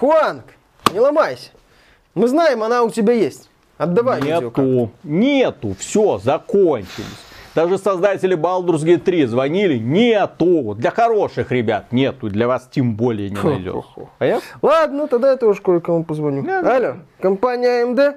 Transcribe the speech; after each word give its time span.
Хуанг, 0.00 0.44
не 0.94 0.98
ломайся. 0.98 1.50
Мы 2.14 2.26
знаем, 2.26 2.62
она 2.62 2.82
у 2.84 2.88
тебя 2.88 3.12
есть. 3.12 3.50
Отдавай 3.76 4.22
Нету, 4.22 4.90
нету, 5.04 5.76
все, 5.78 6.16
закончились. 6.16 7.04
Даже 7.54 7.76
создатели 7.76 8.34
Baldur's 8.34 8.82
Gate 8.82 9.00
3 9.00 9.26
звонили, 9.26 9.76
нету. 9.76 10.74
Для 10.74 10.90
хороших 10.90 11.52
ребят 11.52 11.92
нету, 11.92 12.30
для 12.30 12.48
вас 12.48 12.66
тем 12.72 12.94
более 12.94 13.28
не 13.28 13.36
найдется. 13.36 14.08
Понятно? 14.18 14.48
Ладно, 14.62 15.06
тогда 15.06 15.32
я 15.32 15.36
тоже 15.36 15.60
кое-кому 15.60 16.04
позвоню. 16.04 16.44
Да, 16.44 16.76
Алло, 16.76 16.96
компания 17.20 17.84
AMD? 17.84 18.14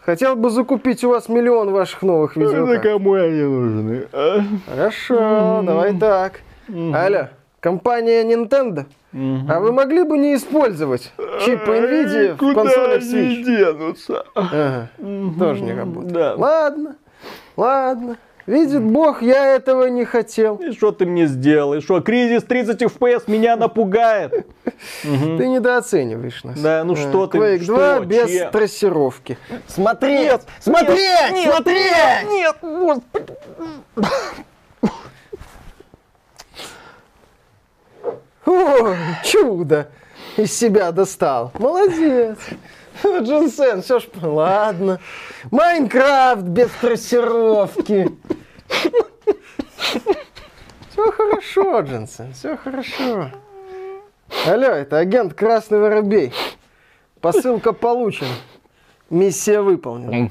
Хотел 0.00 0.34
бы 0.34 0.50
закупить 0.50 1.04
у 1.04 1.10
вас 1.10 1.28
миллион 1.28 1.70
ваших 1.70 2.02
новых 2.02 2.34
видеокарт. 2.36 2.82
Да 2.82 2.90
кому 2.90 3.12
они 3.14 3.42
нужны? 3.42 4.08
А? 4.12 4.40
Хорошо, 4.68 5.62
давай 5.64 5.96
так. 5.96 6.40
Алло, 6.68 7.28
компания 7.60 8.24
Nintendo? 8.24 8.86
А 9.14 9.60
вы 9.60 9.72
могли 9.72 10.02
бы 10.02 10.18
не 10.18 10.34
использовать 10.34 11.12
чип 11.44 11.60
NVIDIA 11.60 12.34
в 12.34 12.54
консолях 12.54 13.02
Switch? 13.02 13.44
денутся? 13.44 14.24
Ага, 14.34 14.90
тоже 15.38 15.62
не 15.62 15.72
работает. 15.72 16.12
Да. 16.12 16.34
Ладно, 16.36 16.96
ладно. 17.56 18.16
Видит 18.46 18.82
Бог, 18.82 19.22
я 19.22 19.54
этого 19.54 19.86
не 19.86 20.04
хотел. 20.04 20.56
И 20.56 20.72
что 20.72 20.92
ты 20.92 21.06
мне 21.06 21.26
сделал? 21.26 21.74
И 21.74 21.80
что, 21.80 22.00
кризис 22.02 22.42
30 22.42 22.82
FPS 22.82 23.22
меня 23.26 23.56
напугает? 23.56 24.46
Ты 25.02 25.48
недооцениваешь 25.48 26.44
нас. 26.44 26.60
Да, 26.60 26.84
ну 26.84 26.94
что 26.94 27.26
ты? 27.26 27.38
Quake 27.38 27.64
2 27.64 28.00
без 28.00 28.50
трассировки. 28.50 29.38
Смотреть! 29.66 30.42
Смотреть! 30.60 31.42
Смотреть! 31.42 32.30
Нет, 32.30 32.56
О, 38.46 38.94
чудо! 39.24 39.88
Из 40.36 40.56
себя 40.56 40.92
достал. 40.92 41.52
Молодец. 41.58 42.38
Джинсен, 43.02 43.82
все 43.82 43.98
ж 44.00 44.08
ладно. 44.22 45.00
Майнкрафт 45.50 46.42
без 46.42 46.70
трассировки. 46.80 48.10
Все 50.90 51.10
хорошо, 51.10 51.80
Джинсен, 51.80 52.32
все 52.32 52.56
хорошо. 52.56 53.30
Алло, 54.46 54.68
это 54.68 54.98
агент 54.98 55.34
Красный 55.34 55.78
Воробей. 55.78 56.32
Посылка 57.20 57.72
получена. 57.72 58.28
Миссия 59.10 59.60
выполнена. 59.60 60.30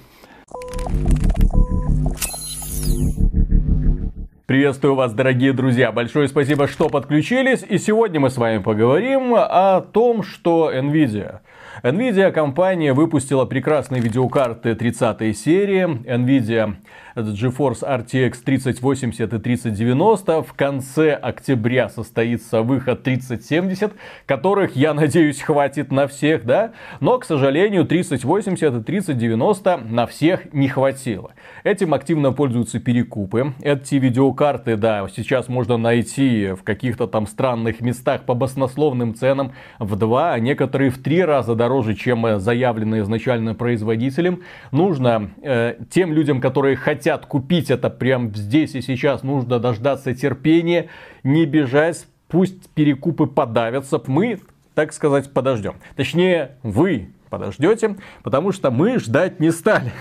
Приветствую 4.45 4.95
вас, 4.95 5.13
дорогие 5.13 5.53
друзья. 5.53 5.94
Большое 5.94 6.27
спасибо, 6.27 6.67
что 6.67 6.89
подключились. 6.89 7.63
И 7.63 7.77
сегодня 7.77 8.19
мы 8.19 8.30
с 8.30 8.36
вами 8.36 8.58
поговорим 8.58 9.36
о 9.36 9.80
том, 9.80 10.22
что 10.22 10.69
Nvidia. 10.69 11.39
Nvidia 11.82 12.32
компания 12.32 12.94
выпустила 12.94 13.46
прекрасные 13.46 14.02
видеокарты 14.02 14.76
30 14.76 15.36
серии. 15.36 15.86
Nvidia 16.06 16.76
GeForce 17.16 17.82
RTX 17.82 18.38
3080 18.44 19.34
и 19.34 19.40
3090. 19.40 20.44
В 20.44 20.54
конце 20.54 21.14
октября 21.14 21.90
состоится 21.90 22.62
выход 22.62 23.04
3070, 23.04 23.94
которых, 24.26 24.76
я 24.76 24.94
надеюсь, 24.94 25.42
хватит 25.42 25.92
на 25.92 26.08
всех, 26.08 26.46
да? 26.46 26.74
Но, 27.00 27.18
к 27.18 27.26
сожалению, 27.26 27.86
3080 27.86 28.76
и 28.76 28.84
3090 28.84 29.78
на 29.78 30.06
всех 30.06 30.54
не 30.54 30.68
хватило. 30.68 31.32
Этим 31.64 31.94
активно 31.94 32.32
пользуются 32.32 32.80
перекупы. 32.80 33.54
Эти 33.62 33.96
видеокарты, 33.96 34.78
да, 34.78 35.08
сейчас 35.14 35.50
можно 35.50 35.78
найти 35.78 36.52
в 36.52 36.64
каких-то 36.64 37.08
там 37.08 37.28
странных 37.28 37.82
местах 37.82 38.24
по 38.24 38.34
баснословным 38.34 39.16
ценам 39.16 39.54
в 39.80 39.96
два, 39.96 40.34
а 40.34 40.40
некоторые 40.40 40.92
в 40.92 41.02
три 41.02 41.24
раза 41.24 41.56
дороже, 41.64 41.94
чем 41.95 42.39
заявленные 42.42 43.03
изначально 43.03 43.56
производителем. 43.56 44.42
Нужно 44.72 45.31
э, 45.42 45.75
тем 45.89 46.11
людям, 46.11 46.42
которые 46.42 46.75
хотят 46.75 47.25
купить 47.25 47.72
это 47.72 47.89
прямо 47.89 48.30
здесь 48.33 48.76
и 48.76 48.82
сейчас, 48.82 49.23
нужно 49.23 49.60
дождаться 49.60 50.14
терпения, 50.14 50.88
не 51.23 51.45
бежать, 51.45 52.05
пусть 52.27 52.70
перекупы 52.71 53.27
подавятся. 53.27 54.02
Мы, 54.08 54.39
так 54.73 54.92
сказать, 54.92 55.32
подождем. 55.32 55.76
Точнее, 55.95 56.58
вы 56.64 57.08
подождете, 57.30 57.95
потому 58.23 58.52
что 58.52 58.70
мы 58.70 58.99
ждать 58.99 59.39
не 59.39 59.52
стали. 59.52 59.93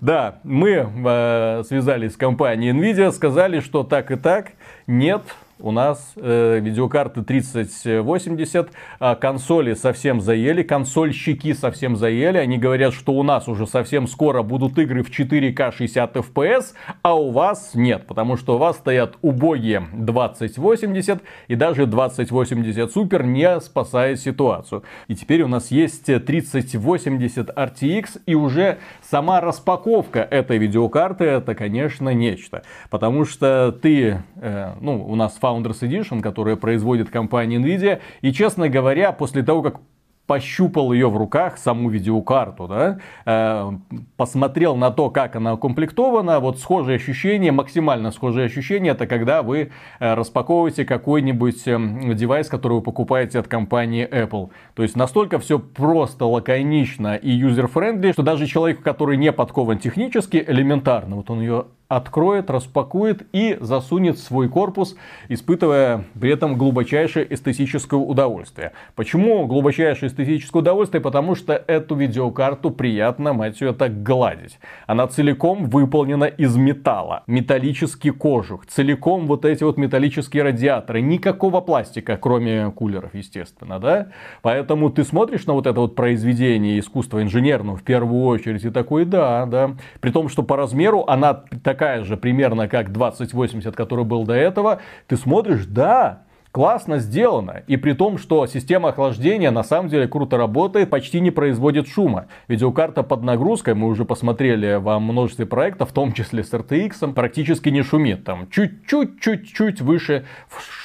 Да, 0.00 0.38
мы 0.44 0.70
э, 0.70 1.62
связались 1.66 2.14
с 2.14 2.16
компанией 2.16 2.72
Nvidia, 2.72 3.10
сказали, 3.12 3.60
что 3.60 3.82
так 3.82 4.10
и 4.10 4.16
так, 4.16 4.52
нет, 4.86 5.22
у 5.60 5.70
нас 5.70 6.12
э, 6.16 6.60
видеокарты 6.60 7.22
3080, 7.22 8.70
э, 9.00 9.14
консоли 9.16 9.74
совсем 9.74 10.20
заели, 10.20 10.62
консольщики 10.62 11.52
совсем 11.52 11.96
заели. 11.96 12.38
Они 12.38 12.58
говорят, 12.58 12.94
что 12.94 13.12
у 13.12 13.22
нас 13.22 13.48
уже 13.48 13.66
совсем 13.66 14.06
скоро 14.06 14.42
будут 14.42 14.78
игры 14.78 15.02
в 15.02 15.10
4К 15.10 15.72
60 15.72 16.16
FPS, 16.16 16.74
а 17.02 17.14
у 17.14 17.30
вас 17.30 17.72
нет, 17.74 18.06
потому 18.06 18.36
что 18.36 18.54
у 18.56 18.58
вас 18.58 18.76
стоят 18.76 19.16
убогие 19.22 19.88
2080 19.92 21.22
и 21.48 21.54
даже 21.54 21.86
2080 21.86 22.94
Super 22.94 23.24
не 23.24 23.60
спасает 23.60 24.20
ситуацию. 24.20 24.84
И 25.08 25.14
теперь 25.14 25.42
у 25.42 25.48
нас 25.48 25.70
есть 25.70 26.06
3080 26.06 27.50
RTX 27.50 28.20
и 28.26 28.34
уже 28.34 28.78
сама 29.02 29.40
распаковка 29.40 30.20
этой 30.20 30.58
видеокарты 30.58 31.24
это, 31.24 31.54
конечно, 31.54 32.10
нечто. 32.10 32.62
Потому 32.90 33.24
что 33.24 33.72
ты, 33.72 34.22
э, 34.36 34.72
ну, 34.80 35.04
у 35.06 35.14
нас 35.14 35.34
Founders 35.48 35.80
Edition, 35.80 36.20
которая 36.20 36.56
производит 36.56 37.10
компания 37.10 37.56
Nvidia. 37.56 38.00
И, 38.20 38.32
честно 38.32 38.68
говоря, 38.68 39.12
после 39.12 39.42
того, 39.42 39.62
как 39.62 39.80
пощупал 40.28 40.92
ее 40.92 41.08
в 41.08 41.16
руках, 41.16 41.56
саму 41.56 41.88
видеокарту, 41.88 42.68
да, 42.68 42.98
э, 43.24 43.70
посмотрел 44.18 44.76
на 44.76 44.90
то, 44.90 45.08
как 45.08 45.34
она 45.36 45.54
укомплектована, 45.54 46.38
вот 46.38 46.60
схожие 46.60 46.96
ощущения, 46.96 47.50
максимально 47.50 48.12
схожие 48.12 48.44
ощущения, 48.44 48.90
это 48.90 49.06
когда 49.06 49.42
вы 49.42 49.70
э, 50.00 50.14
распаковываете 50.14 50.84
какой-нибудь 50.84 51.66
э, 51.66 52.14
девайс, 52.14 52.48
который 52.48 52.74
вы 52.74 52.82
покупаете 52.82 53.38
от 53.38 53.48
компании 53.48 54.06
Apple. 54.06 54.50
То 54.74 54.82
есть 54.82 54.96
настолько 54.96 55.38
все 55.38 55.58
просто, 55.58 56.26
лаконично 56.26 57.16
и 57.16 57.30
user-friendly, 57.30 58.12
что 58.12 58.22
даже 58.22 58.46
человек, 58.46 58.82
который 58.82 59.16
не 59.16 59.32
подкован 59.32 59.78
технически, 59.78 60.44
элементарно, 60.46 61.16
вот 61.16 61.30
он 61.30 61.40
ее 61.40 61.64
откроет, 61.88 62.50
распакует 62.50 63.26
и 63.32 63.56
засунет 63.60 64.18
свой 64.18 64.48
корпус, 64.48 64.96
испытывая 65.28 66.04
при 66.20 66.30
этом 66.30 66.56
глубочайшее 66.56 67.32
эстетическое 67.32 67.98
удовольствие. 67.98 68.72
Почему 68.94 69.46
глубочайшее 69.46 70.10
эстетическое 70.10 70.60
удовольствие? 70.60 71.00
Потому 71.00 71.34
что 71.34 71.54
эту 71.54 71.94
видеокарту 71.94 72.70
приятно, 72.70 73.32
мать 73.32 73.60
ее, 73.60 73.72
так 73.72 74.02
гладить. 74.02 74.58
Она 74.86 75.06
целиком 75.06 75.64
выполнена 75.64 76.24
из 76.24 76.56
металла, 76.56 77.22
металлический 77.26 78.10
кожух, 78.10 78.66
целиком 78.66 79.26
вот 79.26 79.46
эти 79.46 79.64
вот 79.64 79.78
металлические 79.78 80.42
радиаторы, 80.42 81.00
никакого 81.00 81.62
пластика, 81.62 82.18
кроме 82.18 82.70
кулеров, 82.70 83.14
естественно, 83.14 83.78
да? 83.78 84.08
Поэтому 84.42 84.90
ты 84.90 85.04
смотришь 85.04 85.46
на 85.46 85.54
вот 85.54 85.66
это 85.66 85.80
вот 85.80 85.94
произведение 85.94 86.78
искусства 86.78 87.22
инженерного 87.22 87.78
в 87.78 87.82
первую 87.82 88.24
очередь 88.24 88.64
и 88.64 88.70
такой, 88.70 89.06
да, 89.06 89.46
да. 89.46 89.76
При 90.00 90.10
том, 90.10 90.28
что 90.28 90.42
по 90.42 90.56
размеру 90.56 91.04
она 91.06 91.32
так 91.64 91.77
такая 91.78 92.02
же 92.02 92.16
примерно 92.16 92.66
как 92.66 92.90
2080, 92.90 93.76
который 93.76 94.04
был 94.04 94.24
до 94.24 94.34
этого, 94.34 94.80
ты 95.06 95.16
смотришь, 95.16 95.64
да, 95.64 96.24
классно 96.52 96.98
сделано. 96.98 97.62
И 97.66 97.76
при 97.76 97.92
том, 97.92 98.18
что 98.18 98.46
система 98.46 98.90
охлаждения 98.90 99.50
на 99.50 99.62
самом 99.62 99.88
деле 99.88 100.08
круто 100.08 100.36
работает, 100.36 100.90
почти 100.90 101.20
не 101.20 101.30
производит 101.30 101.88
шума. 101.88 102.26
Видеокарта 102.48 103.02
под 103.02 103.22
нагрузкой, 103.22 103.74
мы 103.74 103.88
уже 103.88 104.04
посмотрели 104.04 104.76
во 104.76 104.98
множестве 104.98 105.46
проектов, 105.46 105.90
в 105.90 105.92
том 105.92 106.12
числе 106.12 106.42
с 106.42 106.52
RTX, 106.52 107.12
практически 107.12 107.68
не 107.68 107.82
шумит. 107.82 108.24
Там 108.24 108.48
чуть-чуть-чуть-чуть 108.50 109.80
выше 109.80 110.24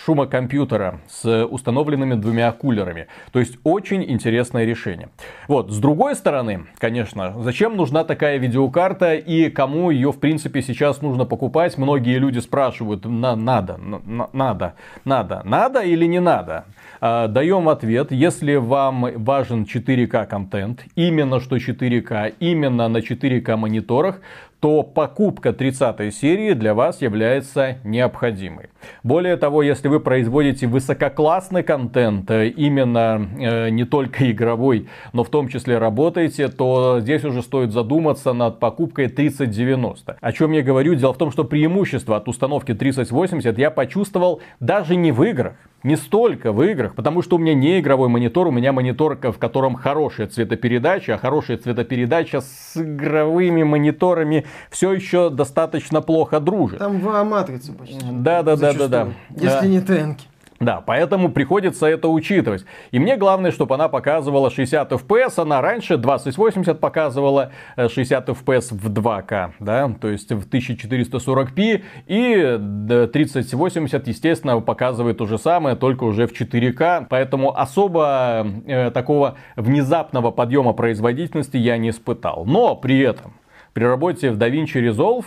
шума 0.05 0.27
компьютера 0.27 0.99
с 1.07 1.45
установленными 1.45 2.15
двумя 2.15 2.51
кулерами. 2.51 3.07
То 3.31 3.39
есть 3.39 3.57
очень 3.63 4.03
интересное 4.03 4.65
решение. 4.65 5.09
Вот, 5.47 5.71
с 5.71 5.77
другой 5.77 6.15
стороны, 6.15 6.65
конечно, 6.77 7.41
зачем 7.41 7.77
нужна 7.77 8.03
такая 8.03 8.37
видеокарта 8.37 9.15
и 9.15 9.49
кому 9.49 9.91
ее 9.91 10.11
в 10.11 10.19
принципе 10.19 10.61
сейчас 10.61 11.01
нужно 11.01 11.25
покупать? 11.25 11.77
Многие 11.77 12.17
люди 12.17 12.39
спрашивают, 12.39 13.05
на, 13.05 13.35
надо, 13.35 13.77
на, 13.77 14.29
надо, 14.33 14.75
надо, 15.05 15.41
надо 15.53 15.81
или 15.81 16.07
не 16.07 16.19
надо? 16.19 16.65
А, 16.99 17.27
даем 17.27 17.67
ответ, 17.69 18.11
если 18.11 18.55
вам 18.55 19.23
важен 19.23 19.63
4К 19.63 20.25
контент, 20.25 20.85
именно 20.95 21.39
что 21.39 21.57
4К, 21.57 22.33
именно 22.39 22.87
на 22.87 22.97
4К 22.97 23.55
мониторах, 23.57 24.15
то 24.63 24.81
покупка 24.81 25.51
30 25.51 26.15
серии 26.15 26.53
для 26.53 26.73
вас 26.73 27.01
является 27.01 27.79
необходимой. 27.83 28.69
Более 29.03 29.35
того, 29.35 29.61
если 29.61 29.89
вы 29.89 29.99
производите 29.99 30.67
высококлассный 30.67 31.63
контент, 31.63 32.31
э, 32.31 32.47
именно 32.47 33.27
э, 33.37 33.69
не 33.71 33.83
только 33.83 34.31
игровой, 34.31 34.87
но 35.11 35.25
в 35.25 35.29
том 35.29 35.49
числе 35.49 35.79
работаете, 35.79 36.47
то 36.47 37.01
здесь 37.01 37.25
уже 37.25 37.41
стоит 37.41 37.73
задуматься 37.73 38.31
над 38.31 38.61
покупкой 38.61 39.09
3090. 39.09 40.15
О 40.21 40.31
чем 40.31 40.53
я 40.53 40.61
говорю? 40.61 40.95
Дело 40.95 41.13
в 41.13 41.17
том, 41.17 41.29
что 41.29 41.43
преимущество 41.43 42.15
от 42.15 42.29
установки 42.29 42.73
3080 42.73 43.57
я 43.57 43.69
почувствовал 43.69 44.41
даже 44.61 44.95
не 44.95 45.11
в 45.11 45.23
играх 45.23 45.55
не 45.83 45.97
столько 45.97 46.51
в 46.51 46.63
играх, 46.63 46.95
потому 46.95 47.21
что 47.21 47.35
у 47.35 47.39
меня 47.39 47.53
не 47.53 47.79
игровой 47.79 48.07
монитор, 48.07 48.47
у 48.47 48.51
меня 48.51 48.71
монитор, 48.71 49.17
в 49.21 49.37
котором 49.37 49.75
хорошая 49.75 50.27
цветопередача, 50.27 51.15
а 51.15 51.17
хорошая 51.17 51.57
цветопередача 51.57 52.41
с 52.41 52.77
игровыми 52.77 53.63
мониторами 53.63 54.45
все 54.69 54.93
еще 54.93 55.29
достаточно 55.29 56.01
плохо 56.01 56.39
дружит. 56.39 56.79
Там 56.79 56.99
два 56.99 57.23
матрицы 57.23 57.73
почти. 57.73 57.99
Да, 58.11 58.43
да, 58.43 58.55
да, 58.55 58.73
да, 58.73 58.87
да. 58.87 59.07
Если 59.29 59.67
не 59.67 59.81
тенки. 59.81 60.27
Да, 60.63 60.81
поэтому 60.81 61.29
приходится 61.29 61.87
это 61.87 62.07
учитывать. 62.07 62.65
И 62.91 62.99
мне 62.99 63.17
главное, 63.17 63.51
чтобы 63.51 63.75
она 63.75 63.89
показывала 63.89 64.49
60 64.49 64.91
FPS. 64.91 65.41
Она 65.41 65.61
раньше 65.61 65.97
2080 65.97 66.79
показывала 66.79 67.51
60 67.77 68.29
FPS 68.29 68.67
в 68.71 68.89
2К, 68.89 69.51
да, 69.59 69.93
то 69.99 70.07
есть 70.07 70.31
в 70.31 70.47
1440p. 70.47 71.83
И 72.07 73.07
3080, 73.13 74.07
естественно, 74.07 74.59
показывает 74.61 75.17
то 75.17 75.25
же 75.25 75.37
самое, 75.37 75.75
только 75.75 76.05
уже 76.05 76.27
в 76.27 76.39
4К. 76.39 77.07
Поэтому 77.09 77.57
особо 77.57 78.47
э, 78.65 78.91
такого 78.91 79.35
внезапного 79.55 80.31
подъема 80.31 80.73
производительности 80.73 81.57
я 81.57 81.77
не 81.77 81.89
испытал. 81.89 82.45
Но 82.45 82.75
при 82.75 82.99
этом 82.99 83.33
при 83.73 83.83
работе 83.83 84.31
в 84.31 84.37
DaVinci 84.37 84.89
Resolve 84.89 85.25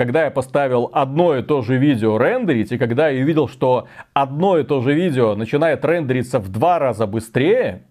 когда 0.00 0.24
я 0.24 0.30
поставил 0.30 0.88
одно 0.94 1.36
и 1.36 1.42
то 1.42 1.60
же 1.60 1.76
видео 1.76 2.16
рендерить, 2.16 2.72
и 2.72 2.78
когда 2.78 3.10
я 3.10 3.22
увидел, 3.22 3.48
что 3.48 3.86
одно 4.14 4.56
и 4.56 4.64
то 4.64 4.80
же 4.80 4.94
видео 4.94 5.34
начинает 5.34 5.84
рендериться 5.84 6.38
в 6.38 6.48
два 6.48 6.78
раза 6.78 7.06
быстрее, 7.06 7.82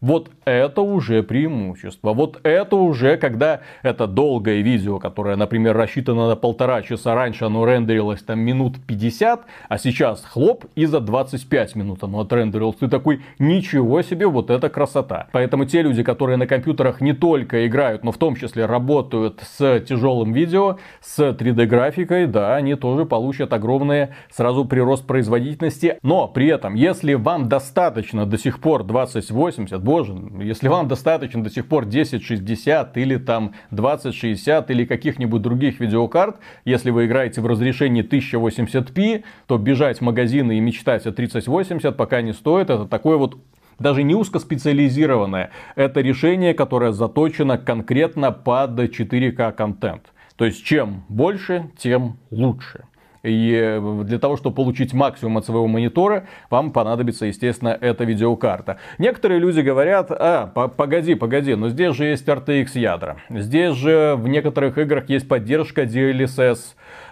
вот 0.00 0.30
это 0.44 0.80
уже 0.80 1.22
преимущество. 1.22 2.12
Вот 2.12 2.40
это 2.42 2.76
уже, 2.76 3.16
когда 3.16 3.60
это 3.82 4.06
долгое 4.06 4.60
видео, 4.62 4.98
которое, 4.98 5.36
например, 5.36 5.76
рассчитано 5.76 6.28
на 6.28 6.36
полтора 6.36 6.82
часа, 6.82 7.14
раньше 7.14 7.44
оно 7.44 7.66
рендерилось 7.66 8.22
там 8.22 8.38
минут 8.40 8.76
50, 8.86 9.44
а 9.68 9.78
сейчас 9.78 10.24
хлоп 10.24 10.66
и 10.74 10.86
за 10.86 11.00
25 11.00 11.74
минут 11.74 12.02
оно 12.04 12.20
отрендерилось. 12.20 12.76
Ты 12.76 12.88
такой, 12.88 13.22
ничего 13.38 14.02
себе, 14.02 14.26
вот 14.26 14.50
это 14.50 14.68
красота. 14.68 15.28
Поэтому 15.32 15.64
те 15.64 15.82
люди, 15.82 16.02
которые 16.02 16.36
на 16.36 16.46
компьютерах 16.46 17.00
не 17.00 17.12
только 17.12 17.66
играют, 17.66 18.04
но 18.04 18.12
в 18.12 18.18
том 18.18 18.36
числе 18.36 18.66
работают 18.66 19.40
с 19.42 19.80
тяжелым 19.80 20.32
видео, 20.32 20.78
с 21.00 21.18
3D 21.18 21.66
графикой, 21.66 22.26
да, 22.26 22.54
они 22.54 22.74
тоже 22.76 23.04
получат 23.04 23.52
огромный 23.52 24.08
сразу 24.30 24.64
прирост 24.64 25.06
производительности. 25.06 25.98
Но 26.02 26.28
при 26.28 26.46
этом, 26.46 26.74
если 26.74 27.14
вам 27.14 27.48
достаточно 27.48 28.26
до 28.26 28.38
сих 28.38 28.60
пор 28.60 28.84
2080, 28.84 29.87
боже, 29.88 30.14
если 30.40 30.68
вам 30.68 30.86
достаточно 30.86 31.42
до 31.42 31.48
сих 31.48 31.66
пор 31.66 31.84
1060 31.84 32.98
или 32.98 33.16
там 33.16 33.54
2060 33.70 34.70
или 34.70 34.84
каких-нибудь 34.84 35.40
других 35.40 35.80
видеокарт, 35.80 36.36
если 36.66 36.90
вы 36.90 37.06
играете 37.06 37.40
в 37.40 37.46
разрешении 37.46 38.04
1080p, 38.04 39.24
то 39.46 39.56
бежать 39.56 39.98
в 39.98 40.02
магазины 40.02 40.58
и 40.58 40.60
мечтать 40.60 41.06
о 41.06 41.12
3080 41.12 41.96
пока 41.96 42.20
не 42.20 42.34
стоит. 42.34 42.68
Это 42.68 42.84
такое 42.84 43.16
вот 43.16 43.38
даже 43.78 44.02
не 44.02 44.14
узкоспециализированное. 44.14 45.52
Это 45.74 46.02
решение, 46.02 46.52
которое 46.52 46.92
заточено 46.92 47.56
конкретно 47.56 48.30
под 48.30 48.78
4К 48.78 49.52
контент. 49.52 50.12
То 50.36 50.44
есть 50.44 50.62
чем 50.66 51.04
больше, 51.08 51.70
тем 51.78 52.18
лучше. 52.30 52.84
И 53.22 53.52
э, 53.54 54.02
для 54.04 54.18
того, 54.18 54.36
чтобы 54.36 54.54
получить 54.54 54.92
максимум 54.92 55.38
от 55.38 55.46
своего 55.46 55.66
монитора, 55.66 56.26
вам 56.50 56.72
понадобится, 56.72 57.26
естественно, 57.26 57.76
эта 57.80 58.04
видеокарта. 58.04 58.78
Некоторые 58.98 59.40
люди 59.40 59.60
говорят, 59.60 60.10
а, 60.10 60.46
погоди, 60.46 61.14
погоди, 61.14 61.54
но 61.54 61.68
здесь 61.68 61.94
же 61.96 62.06
есть 62.06 62.26
RTX 62.26 62.78
ядра. 62.78 63.16
Здесь 63.30 63.74
же 63.76 64.14
в 64.16 64.28
некоторых 64.28 64.78
играх 64.78 65.08
есть 65.08 65.28
поддержка 65.28 65.82
DLSS 65.82 66.58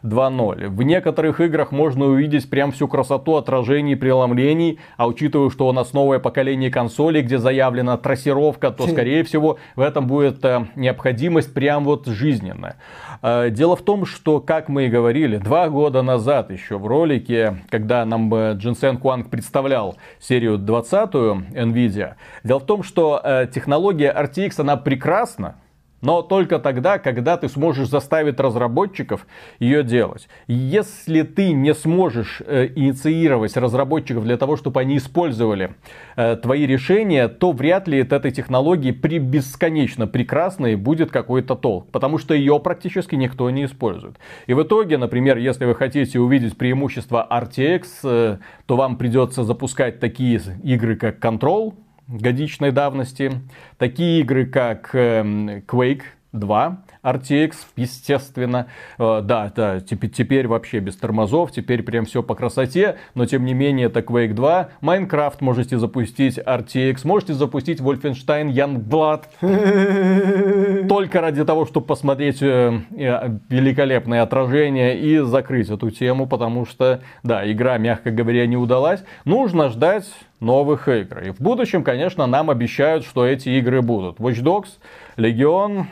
2.0. 0.07 0.69
В 0.69 0.83
некоторых 0.83 1.41
играх 1.41 1.73
можно 1.73 2.07
увидеть 2.07 2.49
прям 2.49 2.73
всю 2.73 2.89
красоту 2.89 3.37
отражений 3.37 3.93
и 3.93 3.97
преломлений, 3.97 4.79
а 4.97 5.07
учитывая, 5.07 5.51
что 5.51 5.69
у 5.69 5.73
нас 5.73 5.93
новое 5.93 6.19
поколение 6.19 6.71
консолей, 6.71 7.23
где 7.23 7.39
заявлена 7.39 7.97
трассировка, 7.97 8.71
то, 8.71 8.87
скорее 8.87 9.25
всего, 9.25 9.59
в 9.75 9.81
этом 9.81 10.07
будет 10.07 10.45
э, 10.45 10.67
необходимость 10.77 11.53
прям 11.53 11.85
вот 11.85 12.07
жизненная. 12.07 12.77
Э, 13.23 13.51
дело 13.51 13.77
в 13.77 13.83
том, 13.83 14.07
что, 14.07 14.41
как 14.41 14.69
мы 14.69 14.87
и 14.87 14.89
говорили, 14.89 15.39
два 15.39 15.69
года 15.69 16.03
назад 16.03 16.51
еще 16.51 16.79
в 16.79 16.87
ролике, 16.87 17.59
когда 17.71 18.05
нам 18.05 18.33
Джинсен 18.53 18.99
Куанг 18.99 19.31
представлял 19.31 19.97
серию 20.21 20.59
20-ю 20.59 21.45
NVIDIA, 21.53 22.15
дело 22.45 22.61
в 22.61 22.67
том, 22.67 22.83
что 22.83 23.21
э, 23.23 23.47
технология 23.53 24.15
RTX, 24.17 24.61
она 24.61 24.77
прекрасна, 24.77 25.57
но 26.01 26.23
только 26.23 26.59
тогда, 26.59 26.99
когда 26.99 27.37
ты 27.37 27.49
сможешь 27.49 27.89
заставить 27.89 28.39
разработчиков 28.39 29.27
ее 29.59 29.83
делать. 29.83 30.29
Если 30.47 31.23
ты 31.23 31.53
не 31.53 31.75
сможешь 31.75 32.43
э, 32.45 32.69
инициировать 32.75 33.57
разработчиков 33.57 34.25
для 34.25 34.37
того, 34.37 34.57
чтобы 34.57 34.81
они 34.81 34.99
использовали 34.99 35.75
э, 36.17 36.37
твои 36.37 36.67
решения, 36.67 37.29
то 37.29 37.53
вряд 37.53 37.89
ли 37.89 38.01
от 38.01 38.13
этой 38.13 38.31
технологии 38.31 38.93
при 38.93 39.19
бесконечно 39.19 40.07
прекрасной 40.07 40.77
будет 40.77 41.11
какой-то 41.11 41.55
толк. 41.55 41.91
Потому 41.91 42.19
что 42.19 42.35
ее 42.35 42.61
практически 42.61 43.15
никто 43.15 43.49
не 43.51 43.65
использует. 43.65 44.17
И 44.47 44.55
в 44.55 44.63
итоге, 44.63 44.99
например, 44.99 45.39
если 45.39 45.65
вы 45.65 45.75
хотите 45.75 46.21
увидеть 46.21 46.57
преимущество 46.57 47.27
RTX, 47.31 47.85
э, 48.05 48.39
то 48.67 48.77
вам 48.77 48.97
придется 48.97 49.45
запускать 49.45 50.01
такие 50.01 50.41
игры, 50.63 50.97
как 50.97 51.25
Control, 51.25 51.75
годичной 52.09 52.73
давности. 52.73 53.41
Такие 53.79 54.21
игры, 54.21 54.47
как 54.47 54.95
эм, 54.95 55.49
Quake 55.67 56.03
2, 56.33 56.79
RTX, 57.03 57.55
естественно. 57.77 58.67
Э, 58.99 59.21
да, 59.23 59.53
да, 59.55 59.81
теперь, 59.81 60.11
теперь 60.11 60.47
вообще 60.49 60.81
без 60.81 60.97
тормозов, 60.97 61.53
теперь 61.53 61.83
прям 61.83 62.05
все 62.05 62.23
по 62.23 62.35
красоте, 62.35 62.97
но 63.15 63.27
тем 63.27 63.45
не 63.45 63.55
менее 63.55 63.87
это 63.87 64.01
Quake 64.01 64.35
2. 64.35 64.69
Minecraft 64.83 65.37
можете 65.41 65.79
запустить 65.79 66.39
RTX, 66.39 67.01
можете 67.05 67.35
запустить 67.35 67.81
Wolfenstein 67.81 68.51
Youngblood. 68.51 69.23
Только 70.89 71.21
ради 71.21 71.45
того, 71.45 71.67
чтобы 71.67 71.87
посмотреть 71.87 72.43
э, 72.43 72.81
э, 72.97 73.39
великолепное 73.49 74.23
отражение 74.23 74.99
и 74.99 75.19
закрыть 75.19 75.71
эту 75.71 75.91
тему, 75.91 76.27
потому 76.27 76.67
что, 76.67 77.01
да, 77.23 77.51
игра, 77.51 77.79
мягко 77.79 78.11
говоря, 78.11 78.47
не 78.47 78.57
удалась. 78.57 79.05
Нужно 79.25 79.69
ждать 79.69 80.07
новых 80.41 80.89
игр. 80.89 81.21
И 81.21 81.31
в 81.31 81.41
будущем, 81.41 81.83
конечно, 81.83 82.27
нам 82.27 82.51
обещают, 82.51 83.05
что 83.05 83.27
эти 83.27 83.49
игры 83.51 83.83
будут. 83.83 84.19
Watch 84.19 84.43
Dogs, 84.43 84.69
Legion, 85.17 85.87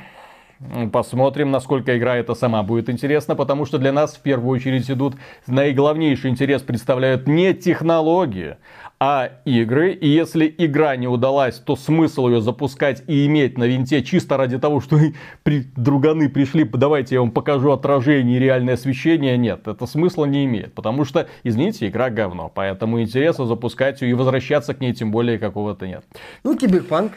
Посмотрим, 0.92 1.50
насколько 1.50 1.96
игра 1.96 2.16
эта 2.16 2.34
сама 2.34 2.62
будет 2.62 2.88
интересна, 2.88 3.34
потому 3.36 3.66
что 3.66 3.78
для 3.78 3.92
нас 3.92 4.14
в 4.14 4.20
первую 4.20 4.56
очередь 4.56 4.90
идут 4.90 5.14
наиглавнейший 5.46 6.30
интерес 6.30 6.62
представляют 6.62 7.26
не 7.28 7.52
технологии, 7.54 8.56
а 8.98 9.30
игры. 9.44 9.92
И 9.92 10.08
если 10.08 10.52
игра 10.56 10.96
не 10.96 11.06
удалась, 11.06 11.58
то 11.58 11.76
смысл 11.76 12.28
ее 12.28 12.40
запускать 12.40 13.02
и 13.06 13.26
иметь 13.26 13.58
на 13.58 13.64
винте 13.64 14.02
чисто 14.02 14.36
ради 14.36 14.58
того, 14.58 14.80
что 14.80 14.98
при, 15.42 15.64
друганы 15.76 16.28
пришли, 16.28 16.64
давайте 16.64 17.16
я 17.16 17.20
вам 17.20 17.30
покажу 17.30 17.70
отражение 17.70 18.36
и 18.36 18.40
реальное 18.40 18.74
освещение. 18.74 19.36
Нет, 19.36 19.68
это 19.68 19.86
смысла 19.86 20.24
не 20.24 20.44
имеет. 20.46 20.74
Потому 20.74 21.04
что, 21.04 21.28
извините, 21.42 21.88
игра 21.88 22.08
говно. 22.08 22.50
Поэтому 22.54 23.00
интереса 23.00 23.44
запускать 23.44 24.00
ее 24.00 24.10
и 24.10 24.14
возвращаться 24.14 24.74
к 24.74 24.80
ней 24.80 24.94
тем 24.94 25.10
более 25.10 25.38
какого-то 25.38 25.86
нет. 25.86 26.04
Ну, 26.42 26.56
киберпанк. 26.56 27.12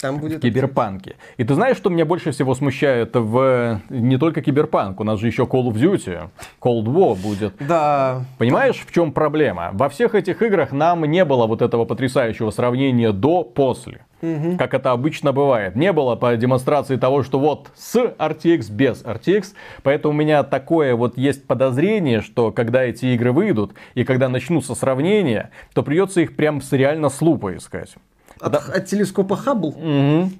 Там 0.00 0.18
будет... 0.18 0.38
В 0.38 0.40
киберпанке. 0.42 1.16
И 1.38 1.44
ты 1.44 1.54
знаешь, 1.54 1.76
что 1.76 1.90
меня 1.90 2.04
больше 2.04 2.30
всего 2.30 2.54
смущает 2.54 3.10
в 3.14 3.80
не 3.88 4.16
только 4.16 4.42
киберпанк, 4.42 5.00
у 5.00 5.04
нас 5.04 5.18
же 5.18 5.26
еще 5.26 5.42
Call 5.42 5.68
of 5.68 5.74
Duty, 5.74 6.28
Cold 6.60 6.84
War 6.84 7.20
будет. 7.20 7.54
Да. 7.60 8.24
Понимаешь, 8.38 8.84
в 8.86 8.92
чем 8.92 9.12
проблема? 9.12 9.70
Во 9.72 9.88
всех 9.88 10.14
этих 10.14 10.40
играх 10.42 10.70
нам 10.70 11.04
не 11.04 11.24
было 11.24 11.46
вот 11.46 11.62
этого 11.62 11.84
потрясающего 11.84 12.50
сравнения 12.50 13.12
до-после. 13.12 14.02
Угу. 14.22 14.56
Как 14.58 14.74
это 14.74 14.92
обычно 14.92 15.32
бывает. 15.32 15.76
Не 15.76 15.92
было 15.92 16.16
по 16.16 16.36
демонстрации 16.36 16.96
того, 16.96 17.22
что 17.22 17.38
вот 17.38 17.70
с 17.76 17.96
RTX, 17.96 18.70
без 18.72 19.02
RTX. 19.02 19.54
Поэтому 19.82 20.14
у 20.14 20.16
меня 20.16 20.42
такое 20.42 20.94
вот 20.94 21.16
есть 21.16 21.46
подозрение, 21.46 22.20
что 22.20 22.50
когда 22.50 22.82
эти 22.84 23.06
игры 23.06 23.32
выйдут 23.32 23.74
и 23.94 24.04
когда 24.04 24.28
начнутся 24.28 24.74
сравнения, 24.74 25.50
то 25.72 25.82
придется 25.82 26.20
их 26.20 26.36
прям 26.36 26.60
реально 26.70 27.08
с 27.08 27.20
лупой 27.20 27.58
искать. 27.58 27.94
От, 28.40 28.52
да. 28.52 28.58
от 28.58 28.86
телескопа 28.86 29.36
Хаббл? 29.36 29.68
Угу. 29.68 30.30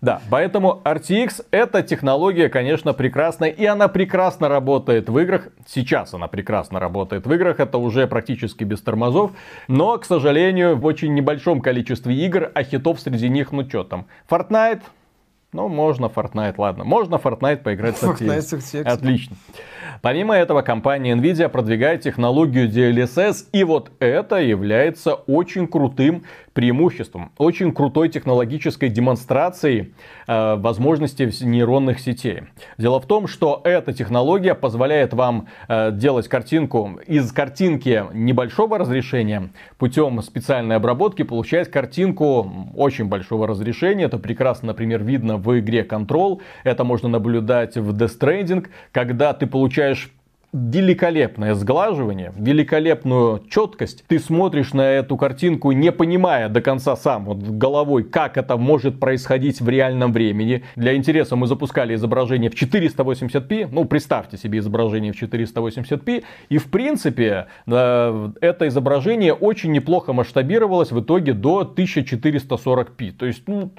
Да, 0.00 0.20
поэтому 0.30 0.80
RTX 0.84 1.44
это 1.50 1.82
технология, 1.82 2.48
конечно, 2.48 2.92
прекрасная, 2.92 3.50
и 3.50 3.64
она 3.66 3.88
прекрасно 3.88 4.48
работает 4.48 5.08
в 5.08 5.18
играх. 5.18 5.48
Сейчас 5.66 6.14
она 6.14 6.28
прекрасно 6.28 6.78
работает 6.78 7.26
в 7.26 7.32
играх, 7.32 7.58
это 7.58 7.78
уже 7.78 8.06
практически 8.06 8.62
без 8.62 8.80
тормозов, 8.80 9.32
но, 9.66 9.98
к 9.98 10.04
сожалению, 10.04 10.76
в 10.76 10.84
очень 10.84 11.14
небольшом 11.14 11.60
количестве 11.60 12.14
игр, 12.14 12.48
а 12.54 12.62
хитов 12.62 13.00
среди 13.00 13.28
них, 13.28 13.50
ну 13.50 13.68
что 13.68 13.82
там, 13.82 14.06
Fortnite, 14.30 14.82
Ну, 15.52 15.68
можно 15.68 16.06
Fortnite, 16.06 16.56
ладно. 16.58 16.84
Можно 16.84 17.14
Fortnite 17.14 17.62
поиграть 17.62 17.96
с 17.96 18.02
Fortnite 18.02 18.38
RTX. 18.38 18.82
Отлично. 18.82 19.36
Помимо 20.02 20.34
этого, 20.34 20.60
компания 20.60 21.14
Nvidia 21.14 21.48
продвигает 21.48 22.02
технологию 22.02 22.68
DLSS, 22.68 23.46
и 23.52 23.64
вот 23.64 23.90
это 23.98 24.36
является 24.36 25.14
очень 25.14 25.66
крутым 25.66 26.24
преимуществом, 26.58 27.30
очень 27.38 27.72
крутой 27.72 28.08
технологической 28.08 28.88
демонстрацией 28.88 29.94
э, 30.26 30.56
возможностей 30.56 31.30
нейронных 31.44 32.00
сетей. 32.00 32.40
Дело 32.78 33.00
в 33.00 33.06
том, 33.06 33.28
что 33.28 33.60
эта 33.62 33.92
технология 33.92 34.56
позволяет 34.56 35.14
вам 35.14 35.46
э, 35.68 35.92
делать 35.92 36.26
картинку 36.26 36.98
из 37.06 37.30
картинки 37.30 38.06
небольшого 38.12 38.76
разрешения 38.76 39.50
путем 39.76 40.20
специальной 40.20 40.74
обработки 40.74 41.22
получать 41.22 41.70
картинку 41.70 42.50
очень 42.74 43.04
большого 43.04 43.46
разрешения. 43.46 44.06
Это 44.06 44.18
прекрасно, 44.18 44.66
например, 44.66 45.04
видно 45.04 45.36
в 45.36 45.56
игре 45.60 45.86
Control. 45.88 46.40
Это 46.64 46.82
можно 46.82 47.08
наблюдать 47.08 47.76
в 47.76 47.94
Death 47.94 48.18
Stranding, 48.18 48.66
когда 48.90 49.32
ты 49.32 49.46
получаешь 49.46 50.10
великолепное 50.52 51.54
сглаживание, 51.54 52.32
великолепную 52.36 53.42
четкость. 53.50 54.04
Ты 54.06 54.18
смотришь 54.18 54.72
на 54.72 54.80
эту 54.80 55.18
картинку, 55.18 55.72
не 55.72 55.92
понимая 55.92 56.48
до 56.48 56.62
конца 56.62 56.96
сам 56.96 57.26
вот 57.26 57.38
головой, 57.38 58.04
как 58.04 58.38
это 58.38 58.56
может 58.56 58.98
происходить 58.98 59.60
в 59.60 59.68
реальном 59.68 60.12
времени. 60.12 60.64
Для 60.74 60.96
интереса 60.96 61.36
мы 61.36 61.46
запускали 61.46 61.94
изображение 61.94 62.50
в 62.50 62.54
480p. 62.54 63.68
Ну, 63.70 63.84
представьте 63.84 64.38
себе 64.38 64.60
изображение 64.60 65.12
в 65.12 65.22
480p. 65.22 66.24
И, 66.48 66.56
в 66.56 66.70
принципе, 66.70 67.48
э, 67.66 68.30
это 68.40 68.68
изображение 68.68 69.34
очень 69.34 69.72
неплохо 69.72 70.14
масштабировалось 70.14 70.92
в 70.92 71.00
итоге 71.00 71.34
до 71.34 71.62
1440p. 71.76 73.12
То 73.12 73.26
есть, 73.26 73.42
ну, 73.46 73.70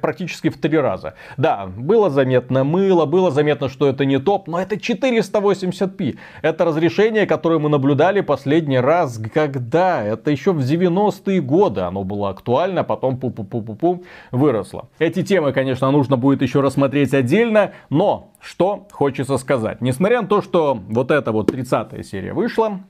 практически 0.00 0.50
в 0.50 0.56
три 0.58 0.78
раза. 0.78 1.14
Да, 1.36 1.66
было 1.66 2.10
заметно 2.10 2.62
мыло, 2.62 3.06
было 3.06 3.32
заметно, 3.32 3.68
что 3.68 3.88
это 3.88 4.04
не 4.04 4.20
топ, 4.20 4.46
но 4.46 4.60
это 4.60 4.76
480p. 4.76 6.11
Это 6.42 6.64
разрешение, 6.64 7.26
которое 7.26 7.58
мы 7.58 7.68
наблюдали 7.68 8.20
последний 8.20 8.78
раз, 8.78 9.20
когда? 9.32 10.02
Это 10.02 10.30
еще 10.30 10.52
в 10.52 10.60
90-е 10.60 11.40
годы 11.40 11.82
оно 11.82 12.04
было 12.04 12.30
актуально, 12.30 12.80
а 12.80 12.84
потом 12.84 13.18
пу 13.18 13.30
пу 13.30 13.44
пу 13.44 13.62
пу 13.62 13.74
пу 13.74 14.04
выросло. 14.30 14.88
Эти 14.98 15.22
темы, 15.22 15.52
конечно, 15.52 15.90
нужно 15.90 16.16
будет 16.16 16.42
еще 16.42 16.60
рассмотреть 16.60 17.14
отдельно, 17.14 17.72
но 17.90 18.32
что 18.40 18.86
хочется 18.90 19.38
сказать. 19.38 19.80
Несмотря 19.80 20.22
на 20.22 20.28
то, 20.28 20.42
что 20.42 20.78
вот 20.88 21.10
эта 21.10 21.32
вот 21.32 21.48
30 21.50 22.06
серия 22.06 22.32
вышла, 22.32 22.80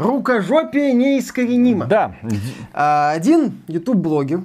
Рукожопие 0.00 0.94
неискоренимо. 0.94 1.84
Да. 1.84 2.14
А, 2.72 3.12
один 3.12 3.60
YouTube-блогер 3.68 4.40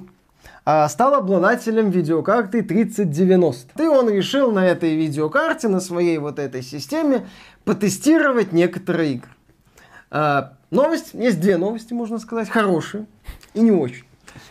стал 0.88 1.14
обладателем 1.14 1.90
видеокарты 1.90 2.62
3090. 2.62 3.80
И 3.80 3.86
он 3.86 4.10
решил 4.10 4.50
на 4.50 4.66
этой 4.66 4.96
видеокарте, 4.96 5.68
на 5.68 5.78
своей 5.78 6.18
вот 6.18 6.40
этой 6.40 6.62
системе, 6.62 7.28
потестировать 7.64 8.52
некоторые 8.52 9.14
игры. 9.14 9.30
А, 10.10 10.54
новость, 10.70 11.14
есть 11.14 11.40
две 11.40 11.56
новости, 11.56 11.92
можно 11.92 12.18
сказать, 12.18 12.48
хорошие 12.48 13.06
и 13.54 13.60
не 13.60 13.70
очень. 13.70 14.04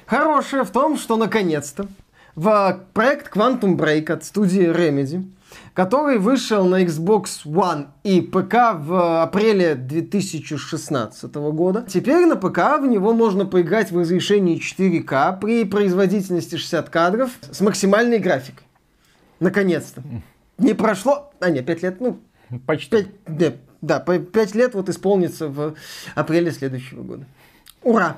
Хорошая 0.06 0.64
в 0.64 0.72
том, 0.72 0.98
что 0.98 1.18
наконец-то 1.18 1.88
в 2.36 2.80
проект 2.94 3.36
Quantum 3.36 3.76
Break 3.76 4.12
от 4.12 4.24
студии 4.24 4.70
Remedy 4.70 5.26
который 5.74 6.18
вышел 6.18 6.66
на 6.66 6.84
Xbox 6.84 7.46
One 7.46 7.88
и 8.04 8.22
ПК 8.22 8.74
в 8.76 9.24
апреле 9.24 9.76
2016 9.76 11.34
года. 11.36 11.86
Теперь 11.88 12.26
на 12.26 12.36
ПК 12.36 12.80
в 12.80 12.86
него 12.88 13.14
можно 13.14 13.46
поиграть 13.46 13.92
в 13.92 14.00
разрешении 14.00 14.60
4К 14.60 15.40
при 15.40 15.66
производительности 15.66 16.56
60 16.56 16.90
кадров 16.90 17.32
с 17.52 17.62
максимальной 17.62 18.20
графикой. 18.20 18.66
Наконец-то. 19.40 20.02
Не 20.58 20.74
прошло... 20.74 21.32
А, 21.40 21.50
нет, 21.50 21.66
5 21.66 21.84
лет, 21.84 22.00
ну... 22.00 22.20
Почти. 22.66 22.90
5, 22.90 23.08
нет, 23.28 23.58
да, 23.82 24.00
5 24.00 24.56
лет 24.56 24.76
вот 24.76 24.88
исполнится 24.88 25.48
в 25.48 25.76
апреле 26.14 26.52
следующего 26.52 27.04
года. 27.04 27.26
Ура! 27.84 28.18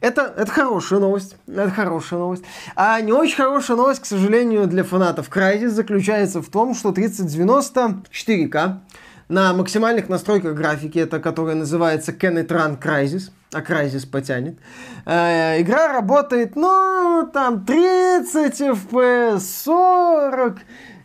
Это, 0.00 0.32
это 0.36 0.50
хорошая 0.50 1.00
новость. 1.00 1.36
Это 1.46 1.70
хорошая 1.70 2.20
новость. 2.20 2.44
А 2.76 3.00
не 3.00 3.12
очень 3.12 3.36
хорошая 3.36 3.76
новость, 3.76 4.02
к 4.02 4.06
сожалению, 4.06 4.66
для 4.66 4.84
фанатов 4.84 5.28
Crysis 5.28 5.70
заключается 5.70 6.42
в 6.42 6.48
том, 6.48 6.74
что 6.74 6.92
3090 6.92 8.02
4К 8.10 8.78
на 9.28 9.54
максимальных 9.54 10.08
настройках 10.08 10.54
графики, 10.54 10.98
это 10.98 11.18
которая 11.18 11.56
называется 11.56 12.12
Can 12.12 12.44
It 12.44 12.48
Run 12.48 12.80
Crysis, 12.80 13.30
а 13.52 13.60
Crysis 13.60 14.08
потянет. 14.08 14.58
Э, 15.06 15.60
игра 15.60 15.92
работает, 15.92 16.56
ну, 16.56 17.28
там 17.32 17.64
30 17.64 18.60
FPS, 18.60 19.40
40, 19.40 20.58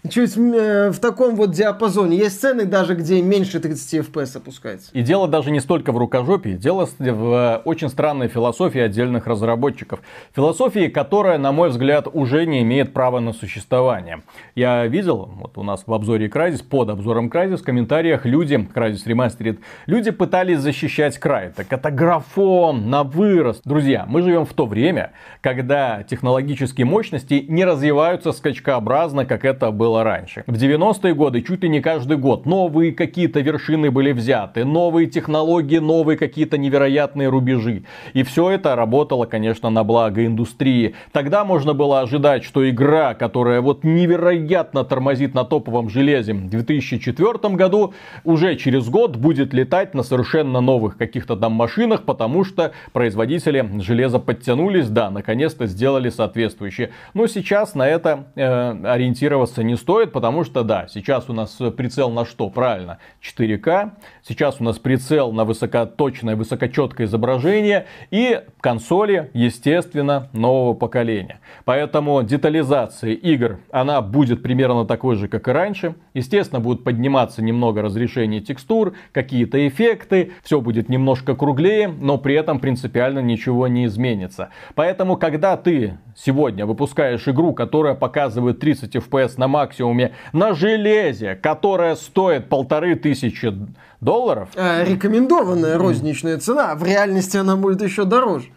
чуть 0.07 0.37
э, 0.37 0.91
в 0.91 0.99
таком 0.99 1.35
вот 1.35 1.51
диапазоне. 1.51 2.17
Есть 2.17 2.37
сцены 2.37 2.65
даже, 2.65 2.95
где 2.95 3.21
меньше 3.21 3.59
30 3.59 4.07
FPS 4.07 4.37
опускается. 4.37 4.91
И 4.93 5.01
дело 5.01 5.27
даже 5.27 5.51
не 5.51 5.59
столько 5.59 5.91
в 5.91 5.97
рукожопии, 5.97 6.51
дело 6.51 6.85
в 6.85 7.01
э, 7.01 7.61
очень 7.65 7.89
странной 7.89 8.29
философии 8.29 8.79
отдельных 8.79 9.27
разработчиков. 9.27 9.99
Философии, 10.33 10.87
которая, 10.87 11.37
на 11.37 11.51
мой 11.51 11.69
взгляд, 11.69 12.07
уже 12.11 12.45
не 12.45 12.61
имеет 12.61 12.93
права 12.93 13.19
на 13.19 13.33
существование. 13.33 14.21
Я 14.55 14.85
видел, 14.87 15.29
вот 15.35 15.57
у 15.57 15.63
нас 15.63 15.83
в 15.85 15.93
обзоре 15.93 16.27
Crysis, 16.27 16.63
под 16.63 16.89
обзором 16.89 17.27
Crysis, 17.27 17.57
в 17.57 17.63
комментариях 17.63 18.25
люди, 18.25 18.55
Crysis 18.73 19.05
Remastered, 19.05 19.59
люди 19.85 20.11
пытались 20.11 20.59
защищать 20.59 21.17
край. 21.17 21.51
Так 21.55 21.71
это 21.71 21.91
графон 21.91 22.89
на 22.89 23.03
вырост. 23.03 23.61
Друзья, 23.65 24.05
мы 24.07 24.21
живем 24.21 24.45
в 24.45 24.53
то 24.53 24.65
время, 24.65 25.11
когда 25.41 26.03
технологические 26.03 26.85
мощности 26.85 27.45
не 27.47 27.65
развиваются 27.65 28.31
скачкообразно, 28.31 29.25
как 29.25 29.43
это 29.43 29.71
было 29.71 29.88
было 29.89 30.03
раньше. 30.03 30.43
В 30.46 30.53
90-е 30.53 31.15
годы 31.15 31.41
чуть 31.41 31.63
ли 31.63 31.69
не 31.69 31.81
каждый 31.81 32.17
год 32.17 32.46
новые 32.46 32.91
какие-то 32.91 33.39
вершины 33.39 33.89
были 33.89 34.12
взяты, 34.12 34.63
новые 34.63 35.08
технологии, 35.08 35.79
новые 35.79 36.15
какие-то 36.15 36.60
невероятные 36.60 37.27
рубежи. 37.27 37.81
И 38.13 38.22
все 38.22 38.51
это 38.51 38.75
работало, 38.75 39.25
конечно, 39.25 39.72
на 39.72 39.84
благо 39.84 40.24
индустрии. 40.24 40.93
Тогда 41.12 41.43
можно 41.43 41.74
было 41.74 42.01
ожидать, 42.01 42.43
что 42.43 42.69
игра, 42.69 43.15
которая 43.15 43.62
вот 43.62 43.84
невероятно 43.84 44.84
тормозит 44.84 45.34
на 45.34 45.43
топовом 45.43 45.89
железе 45.89 46.34
в 46.34 46.50
2004 46.50 47.55
году, 47.55 47.93
уже 48.24 48.55
через 48.58 48.89
год 48.89 49.15
будет 49.15 49.55
летать 49.55 49.96
на 49.96 50.03
совершенно 50.03 50.62
новых 50.62 50.98
каких-то 50.98 51.36
там 51.36 51.53
машинах, 51.53 52.03
потому 52.03 52.43
что 52.43 52.74
производители 52.93 53.67
железа 53.81 54.19
подтянулись, 54.19 54.88
да, 54.88 55.10
наконец-то 55.10 55.65
сделали 55.65 56.10
соответствующие. 56.10 56.91
Но 57.15 57.25
сейчас 57.25 57.74
на 57.74 57.88
это 57.88 58.25
э, 58.36 58.86
ориентироваться 58.86 59.63
не 59.63 59.78
стоит, 59.79 60.12
потому 60.12 60.43
что, 60.43 60.63
да, 60.63 60.88
сейчас 60.88 61.27
у 61.29 61.33
нас 61.33 61.57
прицел 61.75 62.12
на 62.12 62.25
что? 62.25 62.50
Правильно, 62.51 63.00
4К. 63.24 63.93
Сейчас 64.24 64.57
у 64.59 64.63
нас 64.63 64.77
прицел 64.77 65.31
на 65.31 65.45
высокоточное, 65.45 66.36
высокочеткое 66.36 67.07
изображение 67.07 67.88
и 68.12 68.41
консоли, 68.62 69.31
естественно, 69.33 70.29
нового 70.33 70.75
поколения. 70.75 71.39
Поэтому 71.65 72.21
детализация 72.21 73.13
игр, 73.13 73.59
она 73.71 74.01
будет 74.01 74.43
примерно 74.43 74.86
такой 74.86 75.15
же, 75.15 75.27
как 75.27 75.48
и 75.48 75.51
раньше. 75.51 75.95
Естественно, 76.13 76.59
будут 76.59 76.83
подниматься 76.83 77.41
немного 77.41 77.81
разрешение 77.81 78.41
текстур, 78.41 78.93
какие-то 79.12 79.67
эффекты, 79.67 80.33
все 80.43 80.62
будет 80.62 80.89
немножко 80.89 81.36
круглее, 81.36 81.88
но 81.88 82.17
при 82.17 82.36
этом 82.36 82.59
принципиально 82.59 83.19
ничего 83.19 83.67
не 83.67 83.86
изменится. 83.86 84.50
Поэтому, 84.75 85.17
когда 85.17 85.57
ты 85.57 85.98
сегодня 86.15 86.65
выпускаешь 86.65 87.27
игру, 87.27 87.53
которая 87.53 87.95
показывает 87.95 88.59
30 88.59 88.95
FPS 88.95 89.33
на 89.38 89.48
максимуме 89.69 90.13
на 90.33 90.53
железе, 90.53 91.35
которая 91.35 91.95
стоит 91.95 92.49
полторы 92.49 92.95
тысячи 92.95 93.53
долларов. 94.01 94.49
А, 94.55 94.83
рекомендованная 94.83 95.77
розничная 95.77 96.38
цена. 96.39 96.75
В 96.75 96.83
реальности 96.83 97.38
она 97.38 97.55
будет 97.55 97.81
еще 97.81 98.05
дороже. 98.05 98.47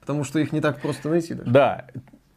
Потому 0.00 0.24
что 0.24 0.38
их 0.38 0.52
не 0.52 0.60
так 0.60 0.80
просто 0.80 1.08
найти. 1.08 1.34
Даже. 1.34 1.50
Да. 1.50 1.86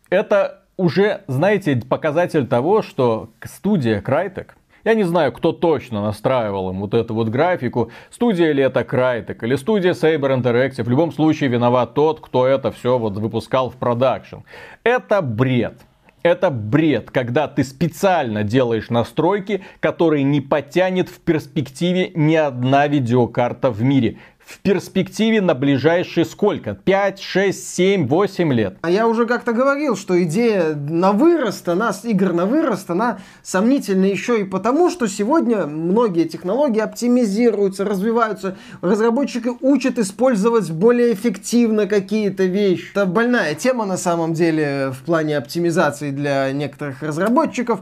Это 0.10 0.64
уже, 0.78 1.22
знаете, 1.28 1.76
показатель 1.78 2.48
того, 2.48 2.82
что 2.82 3.30
студия 3.44 4.02
Crytek, 4.02 4.48
я 4.84 4.96
не 4.96 5.04
знаю, 5.04 5.32
кто 5.32 5.54
точно 5.54 6.02
настраивал 6.02 6.72
им 6.72 6.82
вот 6.82 6.94
эту 6.94 7.14
вот 7.14 7.30
графику. 7.30 7.90
Студия 8.10 8.52
ли 8.52 8.64
это 8.64 8.82
Crytek 8.82 9.38
или 9.42 9.56
студия 9.56 9.94
Saber 9.94 10.42
Interactive. 10.42 10.84
В 10.84 10.90
любом 10.90 11.14
случае 11.14 11.50
виноват 11.50 11.94
тот, 11.94 12.20
кто 12.20 12.46
это 12.46 12.72
все 12.72 12.98
вот 12.98 13.14
выпускал 13.14 13.70
в 13.70 13.76
продакшн. 13.76 14.38
Это 14.84 15.22
бред. 15.22 15.76
Это 16.24 16.50
бред, 16.50 17.12
когда 17.12 17.50
ты 17.50 17.66
специально 17.66 18.44
делаешь 18.44 18.90
настройки, 18.90 19.62
которые 19.82 20.24
не 20.24 20.40
потянет 20.40 21.10
в 21.10 21.20
перспективе 21.20 22.12
ни 22.16 22.36
одна 22.36 22.88
видеокарта 22.88 23.70
в 23.70 23.84
мире. 23.84 24.18
В 24.46 24.60
перспективе 24.60 25.42
на 25.42 25.54
ближайшие 25.54 26.26
сколько? 26.26 26.76
5, 26.76 27.22
6, 27.22 27.76
7, 27.76 28.08
8 28.08 28.54
лет. 28.54 28.78
А 28.82 28.90
я 28.90 29.08
уже 29.08 29.26
как-то 29.26 29.54
говорил, 29.54 29.96
что 29.96 30.22
идея 30.24 30.76
на 30.76 31.12
вырост, 31.12 31.68
она, 31.70 31.92
игр 32.04 32.34
на 32.34 32.46
вырост, 32.46 32.90
она 32.90 33.20
сомнительна 33.42 34.06
еще 34.06 34.42
и 34.42 34.44
потому, 34.44 34.90
что 34.90 35.08
сегодня 35.08 35.66
многие 35.66 36.26
технологии 36.26 36.80
оптимизируются, 36.80 37.86
развиваются, 37.86 38.58
разработчики 38.82 39.50
учат 39.62 39.98
использовать 40.00 40.70
более 40.72 41.14
эффективно 41.14 41.88
какие-то 41.88 42.44
вещи. 42.44 42.92
Это 42.92 43.06
больная 43.06 43.56
тема 43.56 43.86
на 43.86 43.98
самом 43.98 44.34
деле 44.34 44.92
в 44.92 45.04
плане 45.06 45.38
оптимизации 45.38 46.12
для 46.12 46.52
некоторых 46.52 47.02
разработчиков 47.02 47.82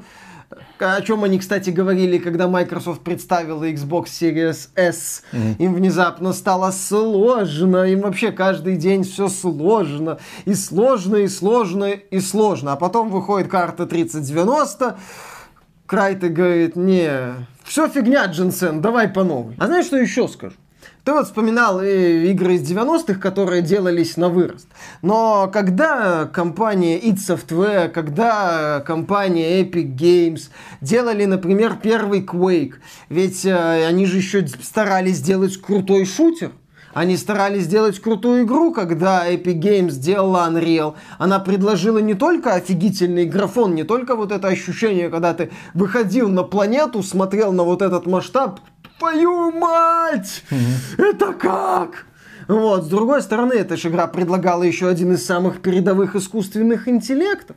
о 0.80 1.02
чем 1.02 1.24
они, 1.24 1.40
кстати, 1.40 1.70
говорили, 1.70 2.18
когда 2.18 2.48
Microsoft 2.48 3.02
представила 3.02 3.70
Xbox 3.70 4.06
Series 4.06 4.70
S. 4.76 5.24
Mm-hmm. 5.32 5.56
Им 5.60 5.74
внезапно 5.76 6.34
стало 6.34 6.72
сложно, 6.72 7.86
им 7.86 8.02
вообще 8.02 8.32
каждый 8.32 8.78
день 8.78 9.04
все 9.04 9.28
сложно, 9.28 10.20
и 10.46 10.54
сложно, 10.54 11.18
и 11.18 11.28
сложно, 11.28 11.86
и 11.86 12.20
сложно. 12.20 12.74
А 12.74 12.76
потом 12.76 13.10
выходит 13.10 13.50
карта 13.50 13.86
3090, 13.86 14.98
Крайт 15.86 16.20
говорит, 16.20 16.78
не, 16.78 17.10
все 17.64 17.90
фигня, 17.90 18.26
Джинсен, 18.26 18.82
давай 18.82 19.10
по 19.10 19.26
новой. 19.26 19.56
А 19.60 19.68
знаешь, 19.68 19.88
что 19.88 19.98
еще 19.98 20.28
скажу? 20.30 20.56
Ты 21.04 21.14
вот 21.14 21.26
вспоминал 21.26 21.82
игры 21.82 22.56
из 22.56 22.72
90-х, 22.72 23.16
которые 23.16 23.64
делались 23.64 24.18
на 24.18 24.30
вырост. 24.30 24.68
Но 25.02 25.50
когда 25.52 26.26
компания 26.26 27.00
id 27.00 27.16
Software, 27.16 27.90
когда 27.90 28.84
компания 28.86 29.64
Epic 29.64 29.96
Games 29.96 30.50
делали, 30.80 31.26
например, 31.26 31.78
первый 31.82 32.22
Quake, 32.22 32.76
ведь 33.10 33.46
э, 33.46 33.88
они 33.88 34.06
же 34.06 34.18
еще 34.18 34.46
старались 34.48 35.18
сделать 35.18 35.60
крутой 35.60 36.06
шутер, 36.06 36.52
они 36.94 37.18
старались 37.18 37.64
сделать 37.64 38.00
крутую 38.00 38.44
игру, 38.44 38.74
когда 38.74 39.28
Epic 39.28 39.60
Games 39.60 39.92
сделала 39.92 40.48
Unreal. 40.50 40.96
Она 41.18 41.40
предложила 41.40 42.00
не 42.00 42.14
только 42.14 42.54
офигительный 42.54 43.26
графон, 43.26 43.76
не 43.76 43.84
только 43.84 44.16
вот 44.16 44.32
это 44.32 44.50
ощущение, 44.50 45.10
когда 45.10 45.34
ты 45.34 45.52
выходил 45.74 46.30
на 46.30 46.44
планету, 46.44 47.02
смотрел 47.02 47.54
на 47.54 47.64
вот 47.64 47.82
этот 47.82 48.06
масштаб, 48.06 48.60
твою 49.02 49.52
мать! 49.52 50.44
Угу. 50.52 51.04
Это 51.04 51.34
как? 51.34 52.06
Вот, 52.48 52.84
с 52.84 52.88
другой 52.88 53.22
стороны, 53.22 53.54
эта 53.54 53.76
же 53.76 53.90
игра 53.90 54.08
предлагала 54.08 54.64
еще 54.64 54.88
один 54.88 55.14
из 55.14 55.26
самых 55.26 55.62
передовых 55.62 56.16
искусственных 56.16 56.88
интеллектов. 56.88 57.56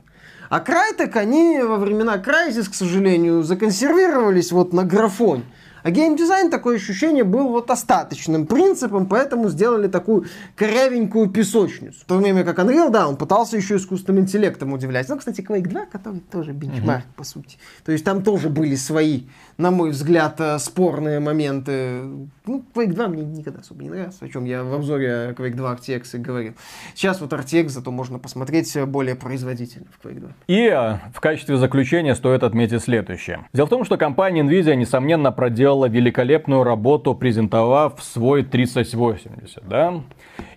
А 0.48 0.60
Крайтек, 0.60 1.16
они 1.16 1.60
во 1.62 1.76
времена 1.76 2.16
Crysis, 2.16 2.70
к 2.70 2.74
сожалению, 2.74 3.42
законсервировались 3.42 4.52
вот 4.52 4.72
на 4.72 4.84
графоне. 4.84 5.44
А 5.84 5.90
геймдизайн, 5.90 6.50
такое 6.50 6.76
ощущение, 6.76 7.24
был 7.24 7.50
вот 7.50 7.70
остаточным 7.70 8.46
принципом, 8.46 9.04
поэтому 9.04 9.50
сделали 9.50 9.86
такую 9.86 10.24
корявенькую 10.56 11.28
песочницу. 11.28 12.00
В 12.00 12.04
то 12.06 12.16
время 12.16 12.42
как 12.42 12.58
Unreal, 12.58 12.88
да, 12.88 13.06
он 13.06 13.18
пытался 13.18 13.58
еще 13.58 13.76
искусственным 13.76 14.22
интеллектом 14.22 14.72
удивлять. 14.72 15.10
Ну, 15.10 15.18
кстати, 15.18 15.42
Quake 15.42 15.68
2, 15.68 15.84
который 15.84 16.20
тоже 16.20 16.52
бенчмарк, 16.52 17.04
угу. 17.04 17.14
по 17.16 17.24
сути. 17.24 17.58
То 17.84 17.92
есть 17.92 18.02
там 18.02 18.22
тоже 18.22 18.48
были 18.48 18.76
свои, 18.76 19.24
на 19.58 19.70
мой 19.70 19.90
взгляд, 19.90 20.40
э, 20.40 20.58
спорные 20.58 21.20
моменты. 21.20 22.00
Ну, 22.46 22.64
Quake 22.74 22.94
2 22.94 23.08
мне 23.08 23.22
никогда 23.22 23.60
особо 23.60 23.82
не 23.82 23.90
нравился, 23.90 24.24
о 24.24 24.28
чем 24.30 24.46
я 24.46 24.64
в 24.64 24.72
обзоре 24.72 25.34
Quake 25.36 25.54
2 25.54 25.74
RTX 25.74 26.02
и 26.14 26.16
говорил. 26.16 26.54
Сейчас 26.94 27.20
вот 27.20 27.34
RTX 27.34 27.68
зато 27.68 27.90
можно 27.90 28.18
посмотреть 28.18 28.74
более 28.86 29.16
производительно 29.16 29.88
в 29.90 30.02
Quake 30.02 30.20
2. 30.20 30.30
И 30.46 30.66
э, 30.66 30.98
в 31.12 31.20
качестве 31.20 31.58
заключения 31.58 32.14
стоит 32.14 32.42
отметить 32.42 32.82
следующее. 32.82 33.46
Дело 33.52 33.66
в 33.66 33.70
том, 33.70 33.84
что 33.84 33.98
компания 33.98 34.40
Nvidia, 34.40 34.76
несомненно, 34.76 35.30
проделала 35.30 35.73
сделала 35.74 35.88
великолепную 35.88 36.62
работу, 36.62 37.14
презентовав 37.14 37.94
свой 38.00 38.44
3080, 38.44 39.68
да? 39.68 40.02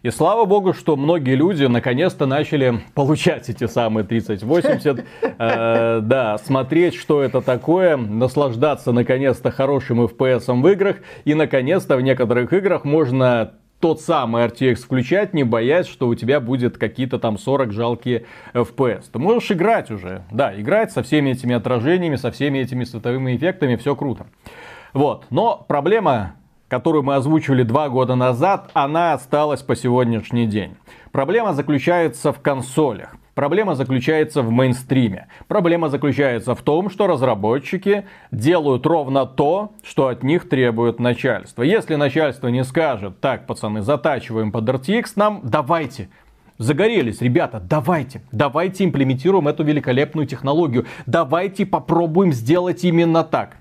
И 0.03 0.12
слава 0.12 0.45
богу, 0.45 0.74
что 0.74 0.95
многие 0.95 1.36
люди 1.36 1.65
наконец-то 1.65 2.27
начали 2.27 2.81
получать 2.93 3.50
эти 3.50 3.65
самые 3.67 4.03
3080, 4.03 5.05
э, 5.21 6.00
да, 6.03 6.38
смотреть, 6.38 6.95
что 6.95 7.21
это 7.21 7.41
такое, 7.41 7.97
наслаждаться 7.97 8.91
наконец-то 8.91 9.50
хорошим 9.50 10.01
FPS 10.01 10.62
в 10.62 10.67
играх, 10.67 10.97
и 11.25 11.33
наконец-то 11.33 11.97
в 11.97 12.01
некоторых 12.01 12.53
играх 12.53 12.86
можно 12.86 13.53
тот 13.79 14.01
самый 14.01 14.45
RTX 14.45 14.75
включать, 14.75 15.33
не 15.33 15.43
боясь, 15.43 15.88
что 15.88 16.07
у 16.07 16.15
тебя 16.15 16.39
будет 16.39 16.77
какие-то 16.77 17.19
там 17.19 17.38
40 17.38 17.71
жалкие 17.71 18.25
FPS. 18.53 19.05
Ты 19.12 19.19
можешь 19.19 19.51
играть 19.51 19.91
уже. 19.91 20.24
Да, 20.31 20.59
играть 20.59 20.91
со 20.91 21.03
всеми 21.03 21.31
этими 21.31 21.55
отражениями, 21.55 22.15
со 22.15 22.31
всеми 22.31 22.59
этими 22.59 22.83
световыми 22.83 23.36
эффектами, 23.36 23.75
все 23.75 23.95
круто. 23.95 24.27
Вот. 24.98 25.25
Но 25.30 25.63
проблема, 25.68 26.34
которую 26.70 27.04
мы 27.04 27.18
озвучивали 27.18 27.62
два 27.62 27.88
года 27.88 28.16
назад, 28.16 28.72
она 28.74 29.13
осталась 29.13 29.62
по 29.62 29.75
сегодняшний 29.75 30.48
день. 30.48 30.75
Проблема 31.12 31.54
заключается 31.54 32.34
в 32.34 32.39
консолях. 32.39 33.16
Проблема 33.36 33.75
заключается 33.75 34.42
в 34.42 34.50
мейнстриме. 34.50 35.27
Проблема 35.48 35.89
заключается 35.89 36.56
в 36.56 36.63
том, 36.63 36.89
что 36.89 37.06
разработчики 37.06 38.06
делают 38.32 38.88
ровно 38.88 39.27
то, 39.27 39.74
что 39.84 40.08
от 40.08 40.24
них 40.24 40.50
требует 40.50 41.00
начальство. 41.00 41.62
Если 41.62 41.94
начальство 41.94 42.48
не 42.48 42.63
скажет, 42.63 43.22
так, 43.22 43.46
пацаны, 43.46 43.84
затачиваем 43.84 44.51
под 44.51 44.68
RTX, 44.68 45.12
нам 45.16 45.42
давайте, 45.44 46.10
Загорелись, 46.58 47.22
ребята, 47.22 47.62
давайте, 47.63 48.24
давайте 48.32 48.84
имплементируем 48.84 49.48
эту 49.48 49.63
великолепную 49.63 50.26
технологию. 50.26 50.88
Давайте 51.06 51.67
попробуем 51.67 52.34
сделать 52.34 52.84
именно 52.84 53.24
так 53.24 53.58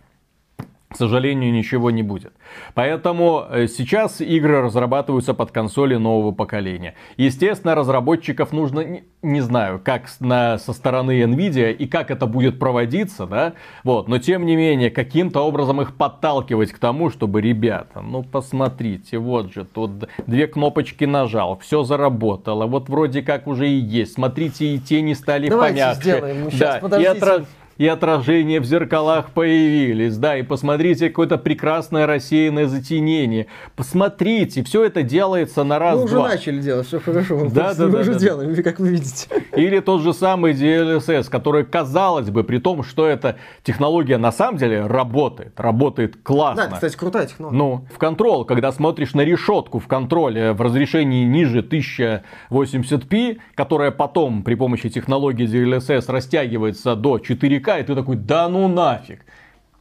к 0.96 0.98
сожалению, 0.98 1.52
ничего 1.52 1.90
не 1.90 2.02
будет. 2.02 2.32
Поэтому 2.72 3.44
э, 3.50 3.66
сейчас 3.66 4.22
игры 4.22 4.62
разрабатываются 4.62 5.34
под 5.34 5.50
консоли 5.50 5.96
нового 5.96 6.32
поколения. 6.32 6.94
Естественно, 7.18 7.74
разработчиков 7.74 8.50
нужно, 8.50 8.80
не, 8.80 9.04
не 9.20 9.42
знаю, 9.42 9.78
как 9.84 10.08
на, 10.20 10.56
со 10.56 10.72
стороны 10.72 11.20
Nvidia 11.20 11.70
и 11.70 11.86
как 11.86 12.10
это 12.10 12.24
будет 12.24 12.58
проводиться, 12.58 13.26
да, 13.26 13.52
вот, 13.84 14.08
но 14.08 14.16
тем 14.16 14.46
не 14.46 14.56
менее, 14.56 14.90
каким-то 14.90 15.42
образом 15.42 15.82
их 15.82 15.94
подталкивать 15.94 16.72
к 16.72 16.78
тому, 16.78 17.10
чтобы, 17.10 17.42
ребята, 17.42 18.00
ну 18.00 18.22
посмотрите, 18.22 19.18
вот 19.18 19.52
же, 19.52 19.66
тут 19.66 20.08
две 20.26 20.46
кнопочки 20.46 21.04
нажал, 21.04 21.58
все 21.58 21.82
заработало, 21.82 22.64
вот 22.64 22.88
вроде 22.88 23.20
как 23.20 23.46
уже 23.46 23.68
и 23.68 23.76
есть, 23.76 24.14
смотрите, 24.14 24.64
и 24.64 24.78
тени 24.78 25.12
стали 25.12 25.50
Давайте 25.50 25.74
помягче. 25.74 26.00
Сделаем. 26.00 26.44
Мы 26.44 26.50
сейчас, 26.50 26.82
да, 26.82 27.02
и, 27.02 27.04
отра 27.04 27.44
и 27.78 27.86
отражения 27.86 28.60
в 28.60 28.64
зеркалах 28.64 29.30
появились, 29.30 30.16
да, 30.16 30.36
и 30.36 30.42
посмотрите, 30.42 31.08
какое-то 31.08 31.38
прекрасное 31.38 32.06
рассеянное 32.06 32.66
затенение. 32.66 33.46
Посмотрите, 33.74 34.62
все 34.62 34.84
это 34.84 35.02
делается 35.02 35.64
на 35.64 35.78
раз-два. 35.78 36.00
Мы 36.00 36.04
уже 36.04 36.36
начали 36.36 36.60
делать, 36.60 36.86
все 36.86 37.00
хорошо. 37.00 37.48
Да, 37.50 37.74
да, 37.74 37.86
мы 37.86 37.92
да, 37.92 37.98
уже 38.00 38.12
да, 38.14 38.18
делаем, 38.18 38.54
да. 38.54 38.62
как 38.62 38.80
вы 38.80 38.88
видите. 38.88 39.28
Или 39.54 39.80
тот 39.80 40.02
же 40.02 40.12
самый 40.12 40.54
DLSS, 40.54 41.28
который, 41.30 41.64
казалось 41.64 42.30
бы, 42.30 42.44
при 42.44 42.58
том, 42.58 42.82
что 42.82 43.06
эта 43.06 43.36
технология 43.62 44.16
на 44.18 44.32
самом 44.32 44.58
деле 44.58 44.86
работает, 44.86 45.58
работает 45.60 46.16
классно. 46.22 46.68
Да, 46.68 46.74
кстати, 46.74 46.96
крутая 46.96 47.26
технология. 47.26 47.58
Ну, 47.58 47.86
в 47.92 47.98
контрол, 47.98 48.44
когда 48.44 48.72
смотришь 48.72 49.14
на 49.14 49.22
решетку 49.22 49.78
в 49.78 49.86
контроле 49.86 50.52
в 50.52 50.60
разрешении 50.60 51.24
ниже 51.24 51.60
1080p, 51.60 53.38
которая 53.54 53.90
потом 53.90 54.42
при 54.42 54.54
помощи 54.54 54.88
технологии 54.88 55.46
DLSS 55.46 56.10
растягивается 56.10 56.94
до 56.96 57.18
4К, 57.18 57.65
и 57.66 57.82
ты 57.82 57.94
такой, 57.94 58.16
да 58.16 58.48
ну 58.48 58.68
нафиг 58.68 59.24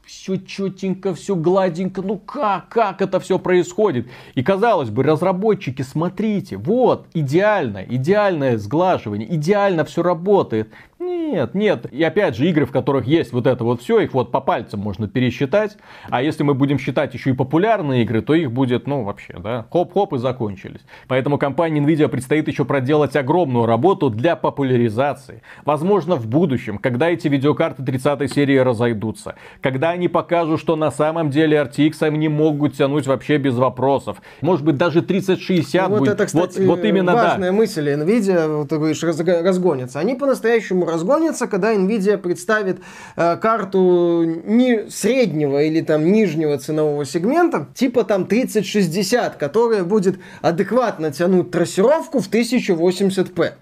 все 0.05 0.37
четенько, 0.37 1.13
все 1.13 1.35
гладенько. 1.35 2.01
Ну 2.01 2.17
как, 2.17 2.69
как 2.69 3.01
это 3.01 3.19
все 3.19 3.39
происходит? 3.39 4.07
И 4.35 4.43
казалось 4.43 4.89
бы, 4.89 5.03
разработчики, 5.03 5.81
смотрите, 5.81 6.57
вот, 6.57 7.07
идеально, 7.13 7.83
идеальное 7.83 8.57
сглаживание, 8.57 9.33
идеально 9.35 9.83
все 9.83 10.03
работает. 10.03 10.69
Нет, 10.97 11.53
нет. 11.55 11.91
И 11.91 12.01
опять 12.03 12.37
же, 12.37 12.47
игры, 12.47 12.65
в 12.65 12.71
которых 12.71 13.05
есть 13.05 13.33
вот 13.33 13.47
это 13.47 13.65
вот 13.65 13.81
все, 13.81 13.99
их 13.99 14.13
вот 14.13 14.31
по 14.31 14.39
пальцам 14.39 14.79
можно 14.79 15.09
пересчитать. 15.09 15.77
А 16.09 16.21
если 16.21 16.43
мы 16.43 16.53
будем 16.53 16.79
считать 16.79 17.13
еще 17.13 17.31
и 17.31 17.33
популярные 17.33 18.03
игры, 18.03 18.21
то 18.21 18.33
их 18.33 18.49
будет, 18.51 18.87
ну, 18.87 19.03
вообще, 19.03 19.35
да, 19.37 19.65
хоп-хоп 19.71 20.13
и 20.13 20.17
закончились. 20.17 20.79
Поэтому 21.09 21.37
компании 21.37 21.83
Nvidia 21.83 22.07
предстоит 22.07 22.47
еще 22.47 22.63
проделать 22.63 23.17
огромную 23.17 23.65
работу 23.65 24.09
для 24.09 24.37
популяризации. 24.37 25.41
Возможно, 25.65 26.15
в 26.15 26.27
будущем, 26.27 26.77
когда 26.77 27.09
эти 27.09 27.27
видеокарты 27.27 27.83
30 27.83 28.31
серии 28.31 28.57
разойдутся, 28.57 29.35
когда 29.61 29.89
они 29.89 30.07
покажут, 30.07 30.61
что 30.61 30.77
на 30.77 30.91
самом 30.91 31.29
деле 31.29 31.57
RTX 31.57 32.03
они 32.07 32.29
могут 32.29 32.77
тянуть 32.77 33.05
вообще 33.05 33.37
без 33.37 33.55
вопросов. 33.55 34.21
Может 34.39 34.63
быть, 34.63 34.77
даже 34.77 35.01
3060 35.01 35.83
ну, 35.83 35.89
вот 35.89 35.99
будет. 35.99 36.13
Это, 36.13 36.25
кстати, 36.25 36.59
вот, 36.59 36.77
вот 36.77 36.85
именно, 36.85 37.13
важная 37.13 37.51
да. 37.51 37.57
мысль. 37.57 37.89
Nvidia, 37.89 38.59
вот 38.59 38.69
ты 38.69 38.77
говоришь, 38.77 39.03
разгонится. 39.03 39.99
Они 39.99 40.15
по-настоящему 40.15 40.84
разгонится, 40.89 41.47
когда 41.47 41.73
Nvidia 41.73 42.17
представит 42.17 42.79
э, 43.15 43.37
карту 43.37 44.23
не 44.23 44.89
среднего 44.89 45.61
или 45.63 45.81
там 45.81 46.11
нижнего 46.11 46.57
ценового 46.57 47.05
сегмента, 47.05 47.67
типа 47.73 48.03
там 48.03 48.25
3060, 48.25 49.35
которая 49.35 49.83
будет 49.83 50.19
адекватно 50.41 51.11
тянуть 51.11 51.51
трассировку 51.51 52.19
в 52.19 52.29
1080p. 52.29 53.53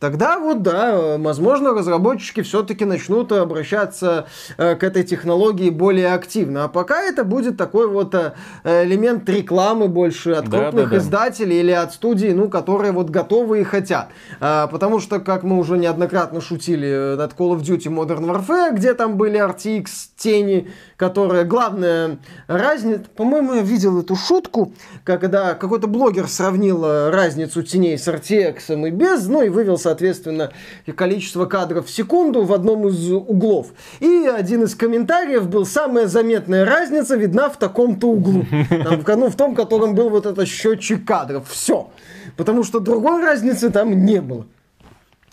Тогда 0.00 0.38
вот, 0.38 0.62
да, 0.62 1.16
возможно, 1.18 1.70
разработчики 1.74 2.42
все-таки 2.42 2.84
начнут 2.84 3.32
обращаться 3.32 4.28
э, 4.56 4.76
к 4.76 4.84
этой 4.84 5.02
технологии 5.02 5.70
более 5.70 6.12
активно. 6.14 6.64
А 6.64 6.68
пока 6.68 7.02
это 7.02 7.24
будет 7.24 7.56
такой 7.56 7.88
вот 7.88 8.14
э, 8.14 8.32
элемент 8.64 9.28
рекламы 9.28 9.88
больше 9.88 10.32
от 10.32 10.48
Да, 10.48 10.70
крупных 10.70 10.84
да, 10.84 10.90
да. 10.90 10.96
издателей 10.98 11.58
или 11.58 11.72
от 11.72 11.94
студий, 11.94 12.32
ну, 12.32 12.48
которые 12.48 12.92
вот 12.92 13.10
готовы 13.10 13.60
и 13.60 13.64
хотят. 13.64 14.10
А, 14.38 14.68
потому 14.68 15.00
что, 15.00 15.18
как 15.18 15.42
мы 15.42 15.58
уже 15.58 15.76
неоднократно 15.76 16.40
шутили 16.40 16.88
э, 16.88 17.16
над 17.16 17.32
Call 17.32 17.56
of 17.56 17.62
Duty 17.62 17.92
Modern 17.92 18.24
Warfare, 18.24 18.76
где 18.76 18.94
там 18.94 19.16
были 19.16 19.40
RTX 19.40 19.86
тени, 20.16 20.70
которые, 20.96 21.42
главная 21.42 22.18
разница, 22.46 23.04
по-моему, 23.16 23.54
я 23.54 23.62
видел 23.62 24.00
эту 24.00 24.14
шутку, 24.14 24.72
когда 25.02 25.54
какой-то 25.54 25.88
блогер 25.88 26.28
сравнил 26.28 27.10
разницу 27.10 27.64
теней 27.64 27.98
с 27.98 28.06
RTX 28.06 28.86
и 28.86 28.90
без, 28.90 29.26
ну 29.26 29.42
и 29.42 29.48
вывел, 29.48 29.76
соответственно, 29.88 30.50
количество 30.94 31.46
кадров 31.46 31.86
в 31.86 31.90
секунду 31.90 32.42
в 32.42 32.52
одном 32.52 32.88
из 32.88 33.10
углов. 33.10 33.68
И 34.00 34.26
один 34.26 34.64
из 34.64 34.74
комментариев 34.74 35.48
был, 35.48 35.64
самая 35.64 36.06
заметная 36.06 36.66
разница 36.66 37.16
видна 37.16 37.48
в 37.48 37.56
таком-то 37.56 38.08
углу. 38.08 38.44
Там, 38.68 39.00
в- 39.00 39.16
ну, 39.16 39.28
в 39.28 39.34
том, 39.36 39.54
котором 39.54 39.94
был 39.94 40.10
вот 40.10 40.26
этот 40.26 40.46
счетчик 40.46 41.06
кадров. 41.06 41.48
Все. 41.48 41.88
Потому 42.36 42.64
что 42.64 42.80
другой 42.80 43.22
разницы 43.22 43.70
там 43.70 44.04
не 44.04 44.20
было. 44.20 44.46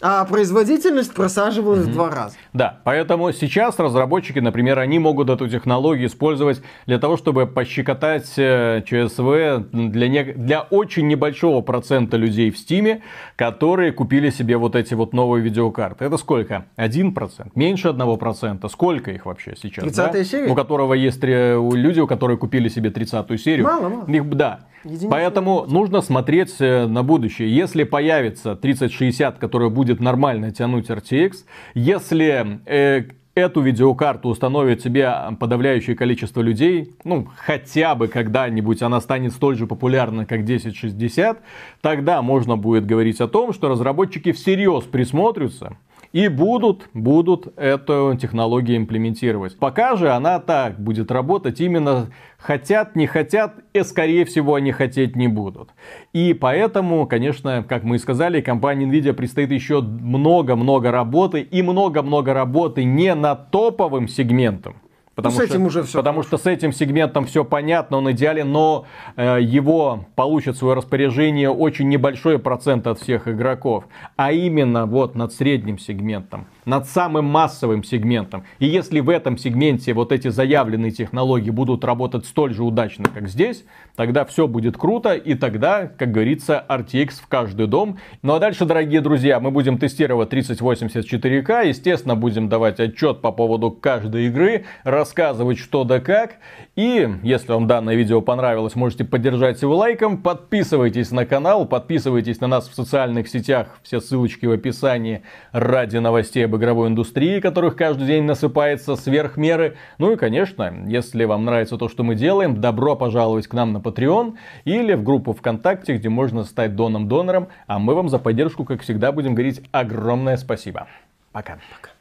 А 0.02 0.26
производительность 0.26 1.14
просаживалась 1.14 1.86
в 1.86 1.92
два 1.94 2.10
раза. 2.10 2.36
Да, 2.54 2.80
поэтому 2.84 3.32
сейчас 3.32 3.80
разработчики, 3.80 4.40
например, 4.40 4.78
они 4.80 5.00
могут 5.00 5.30
эту 5.30 5.48
технологию 5.48 6.08
использовать 6.08 6.62
для 6.86 7.00
того, 7.00 7.16
чтобы 7.18 7.48
пощекотать 7.48 8.32
э, 8.38 8.82
ЧСВ 8.86 9.70
для, 9.72 10.08
не- 10.10 10.34
для 10.34 10.62
очень 10.62 11.08
небольшого 11.08 11.62
процента 11.62 12.18
людей 12.18 12.52
в 12.52 12.58
Стиме, 12.58 13.02
которые 13.38 13.92
купили 13.94 14.30
себе 14.30 14.58
вот 14.58 14.76
эти 14.76 14.94
вот 14.94 15.14
новые 15.14 15.42
видеокарты. 15.42 16.06
Это 16.06 16.18
сколько? 16.18 16.66
Один 16.76 17.14
процент? 17.14 17.56
Меньше 17.56 17.88
одного 17.88 18.18
процента? 18.18 18.68
Сколько 18.68 19.12
их 19.12 19.26
вообще 19.26 19.56
сейчас? 19.62 19.86
30-я 19.86 20.08
да? 20.12 20.24
серия? 20.24 20.52
У 20.52 20.56
которого 20.56 20.94
есть 20.94 21.24
у- 21.24 21.74
люди, 21.76 22.00
у 22.02 22.08
которых 22.08 22.40
купили 22.40 22.68
себе 22.68 22.90
30-ю 22.90 23.38
серию. 23.38 23.66
Мало, 23.66 23.90
мало. 23.90 24.06
Их, 24.08 24.30
да. 24.30 24.60
Единицы 24.86 25.10
Поэтому 25.10 25.66
нужно 25.68 26.02
смотреть 26.02 26.56
э, 26.60 26.86
на 26.86 27.04
будущее. 27.04 27.54
Если 27.54 27.84
появится 27.84 28.56
3060, 28.56 29.40
которая 29.40 29.70
будет 29.70 30.00
нормально 30.00 30.52
тянуть 30.52 30.90
RTX, 30.90 31.32
если 31.74 32.60
э, 32.66 33.06
эту 33.34 33.62
видеокарту 33.62 34.30
установит 34.30 34.82
себе 34.82 35.12
подавляющее 35.40 35.96
количество 35.96 36.42
людей, 36.42 36.96
ну, 37.04 37.28
хотя 37.36 37.96
бы 37.96 38.08
когда-нибудь 38.08 38.82
она 38.84 39.02
станет 39.02 39.34
столь 39.34 39.58
же 39.58 39.66
популярна, 39.66 40.26
как 40.26 40.42
1060, 40.42 41.40
тогда 41.82 42.22
можно 42.22 42.56
будет 42.56 42.86
говорить 42.86 43.20
о 43.22 43.28
том, 43.28 43.54
что 43.54 43.68
разработчики 43.68 44.32
всерьез 44.32 44.84
присмотрятся 44.84 45.78
и 46.16 46.30
будут, 46.30 46.88
будут 46.94 47.48
эту 47.58 48.18
технологию 48.18 48.78
имплементировать. 48.78 49.60
Пока 49.60 49.98
же 49.98 50.12
она 50.12 50.40
так 50.40 50.80
будет 50.80 51.12
работать 51.12 51.60
именно 51.60 52.10
хотят, 52.38 52.96
не 52.96 53.06
хотят, 53.06 53.56
и 53.74 53.84
скорее 53.84 54.24
всего 54.24 54.56
они 54.56 54.72
хотеть 54.72 55.18
не 55.18 55.28
будут. 55.28 55.72
И 56.14 56.34
поэтому, 56.34 57.06
конечно, 57.06 57.66
как 57.68 57.84
мы 57.84 57.98
и 57.98 58.00
сказали, 58.00 58.40
компании 58.40 58.88
Nvidia 58.88 59.12
предстоит 59.12 59.52
еще 59.52 59.82
много-много 59.82 60.90
работы 60.90 61.42
и 61.42 61.62
много-много 61.62 62.34
работы 62.34 62.86
не 62.86 63.14
над 63.14 63.52
топовым 63.52 64.08
сегментом. 64.08 64.78
Потому, 65.16 65.36
Ну, 65.36 65.42
с 65.42 65.44
этим 65.44 65.56
что, 65.56 65.66
уже 65.68 65.84
всё 65.84 66.00
потому 66.00 66.24
что 66.24 66.38
с 66.38 66.46
этим 66.46 66.74
сегментом 66.74 67.26
все 67.26 67.46
понятно, 67.46 67.98
он 67.98 68.12
идеален, 68.12 68.52
но 68.52 68.86
э, 69.16 69.40
его 69.42 70.06
получит 70.16 70.58
свое 70.58 70.76
распоряжение 70.76 71.50
очень 71.50 71.88
небольшой 71.88 72.38
процент 72.38 72.86
от 72.86 73.00
всех 73.00 73.30
игроков, 73.30 73.86
а 74.18 74.34
именно 74.34 74.86
вот 74.86 75.16
над 75.16 75.32
средним 75.32 75.80
сегментом, 75.80 76.48
над 76.66 76.88
самым 76.88 77.26
массовым 77.26 77.84
сегментом. 77.84 78.44
И 78.60 78.66
если 78.66 79.00
в 79.00 79.10
этом 79.10 79.38
сегменте 79.38 79.94
вот 79.94 80.12
эти 80.12 80.28
заявленные 80.28 80.92
технологии 80.92 81.52
будут 81.52 81.86
работать 81.86 82.26
столь 82.26 82.54
же 82.54 82.64
удачно, 82.64 83.06
как 83.14 83.28
здесь, 83.30 83.64
тогда 83.96 84.26
все 84.26 84.48
будет 84.48 84.78
круто, 84.78 85.14
и 85.14 85.36
тогда, 85.36 85.88
как 85.88 86.12
говорится, 86.12 86.66
RTX 86.68 87.22
в 87.22 87.28
каждый 87.28 87.68
дом. 87.68 87.98
Ну 88.22 88.34
а 88.34 88.40
дальше, 88.40 88.66
дорогие 88.66 89.02
друзья, 89.02 89.40
мы 89.40 89.52
будем 89.52 89.78
тестировать 89.78 90.30
3080 90.30 91.06
4К, 91.06 91.68
естественно, 91.68 92.16
будем 92.16 92.50
давать 92.50 92.80
отчет 92.80 93.22
по 93.22 93.32
поводу 93.32 93.72
каждой 93.72 94.28
игры, 94.28 94.66
рассказывать 94.84 95.60
что 95.60 95.84
да 95.84 96.00
как. 96.00 96.38
И 96.76 97.08
если 97.24 97.52
вам 97.52 97.68
данное 97.68 97.96
видео 97.96 98.22
понравилось, 98.22 98.76
можете 98.76 99.06
поддержать 99.06 99.62
его 99.62 99.76
лайком, 99.76 100.18
подписывайтесь 100.18 101.12
на 101.12 101.26
канал, 101.26 101.66
подписывайтесь 101.66 102.42
на 102.42 102.48
нас 102.48 102.68
в 102.68 102.76
социальных 102.76 103.28
сетях, 103.28 103.80
все 103.84 104.02
ссылочки 104.02 104.46
в 104.46 104.52
описании 104.52 105.22
ради 105.52 105.98
новостей 105.98 106.46
об 106.46 106.55
игровой 106.58 106.90
индустрии, 106.90 107.40
которых 107.40 107.76
каждый 107.76 108.08
день 108.08 108.24
насыпается 108.24 108.96
сверх 108.96 109.38
меры. 109.38 109.76
Ну 109.98 110.12
и, 110.12 110.16
конечно, 110.16 110.74
если 110.88 111.26
вам 111.26 111.46
нравится 111.46 111.78
то, 111.78 111.90
что 111.90 112.04
мы 112.04 112.16
делаем, 112.16 112.60
добро 112.62 112.96
пожаловать 112.96 113.48
к 113.48 113.54
нам 113.54 113.74
на 113.74 113.78
Patreon 113.78 114.36
или 114.66 114.94
в 114.94 115.04
группу 115.04 115.34
ВКонтакте, 115.34 115.96
где 115.96 116.10
можно 116.10 116.44
стать 116.44 116.76
доном-донором, 116.76 117.48
а 117.68 117.80
мы 117.80 117.96
вам 117.96 118.10
за 118.10 118.20
поддержку, 118.20 118.66
как 118.66 118.82
всегда, 118.82 119.12
будем 119.12 119.36
говорить 119.36 119.62
огромное 119.72 120.38
спасибо. 120.38 120.88
Пока. 121.32 121.58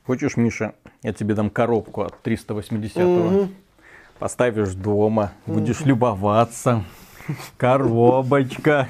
Хочешь, 0.07 0.37
Миша, 0.37 0.75
я 1.03 1.13
тебе 1.13 1.35
дам 1.35 1.51
коробку 1.51 2.03
от 2.03 2.15
380-го. 2.25 3.49
Поставишь 4.19 4.75
дома, 4.75 5.33
будешь 5.47 5.81
любоваться. 5.81 6.85
Коробочка. 7.57 8.89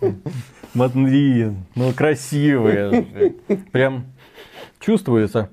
Смотри, 0.72 1.52
ну 1.74 1.92
красивая. 1.92 3.04
Прям 3.72 4.06
чувствуется. 4.80 5.50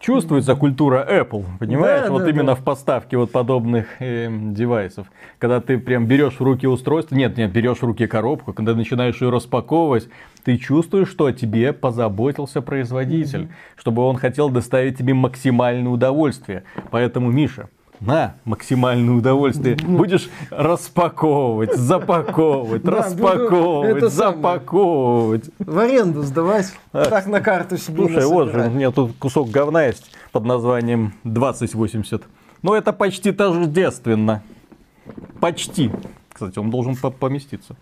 Чувствуется 0.00 0.54
культура 0.54 1.04
Apple, 1.10 1.44
понимаешь? 1.58 2.04
Да, 2.04 2.12
вот 2.12 2.22
да, 2.22 2.30
именно 2.30 2.44
да. 2.44 2.54
в 2.54 2.62
поставке 2.62 3.16
вот 3.16 3.32
подобных 3.32 4.00
эм, 4.00 4.54
девайсов. 4.54 5.08
Когда 5.40 5.60
ты 5.60 5.76
прям 5.78 6.06
берешь 6.06 6.38
в 6.38 6.40
руки 6.40 6.68
устройство, 6.68 7.16
нет, 7.16 7.36
нет, 7.36 7.50
берешь 7.50 7.78
в 7.78 7.82
руки 7.82 8.06
коробку, 8.06 8.52
когда 8.52 8.74
начинаешь 8.76 9.20
ее 9.20 9.30
распаковывать, 9.30 10.08
ты 10.44 10.56
чувствуешь, 10.56 11.08
что 11.08 11.26
о 11.26 11.32
тебе 11.32 11.72
позаботился 11.72 12.62
производитель, 12.62 13.48
чтобы 13.76 14.02
он 14.02 14.16
хотел 14.16 14.50
доставить 14.50 14.96
тебе 14.96 15.14
максимальное 15.14 15.90
удовольствие. 15.90 16.62
Поэтому, 16.92 17.32
Миша, 17.32 17.68
на 18.00 18.34
максимальное 18.44 19.14
удовольствие. 19.14 19.76
Будешь 19.76 20.28
распаковывать, 20.50 21.74
запаковывать, 21.74 22.84
распаковывать, 22.84 24.12
запаковывать. 24.12 25.50
В 25.58 25.78
аренду 25.78 26.22
сдавать. 26.22 26.72
Так 26.92 27.26
на 27.26 27.40
карту 27.40 27.76
себе 27.76 28.06
Слушай, 28.06 28.26
вот 28.26 28.52
же, 28.52 28.66
у 28.66 28.70
меня 28.70 28.90
тут 28.90 29.16
кусок 29.18 29.50
говна 29.50 29.84
есть 29.86 30.10
под 30.32 30.44
названием 30.44 31.14
2080. 31.24 32.22
Но 32.62 32.76
это 32.76 32.92
почти 32.92 33.32
тождественно. 33.32 34.42
Почти. 35.40 35.90
Кстати, 36.32 36.58
он 36.58 36.70
должен 36.70 36.96
по- 36.96 37.10
поместиться. 37.10 37.76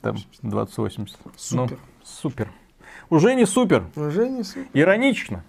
Там 0.00 0.16
2080. 0.42 1.18
Ну, 1.24 1.30
Супер. 1.36 1.78
супер. 2.02 2.48
Уже 3.10 3.34
не 3.34 3.46
супер. 3.46 3.84
Уже 3.96 4.28
не 4.28 4.42
супер. 4.42 4.68
Иронично. 4.72 5.44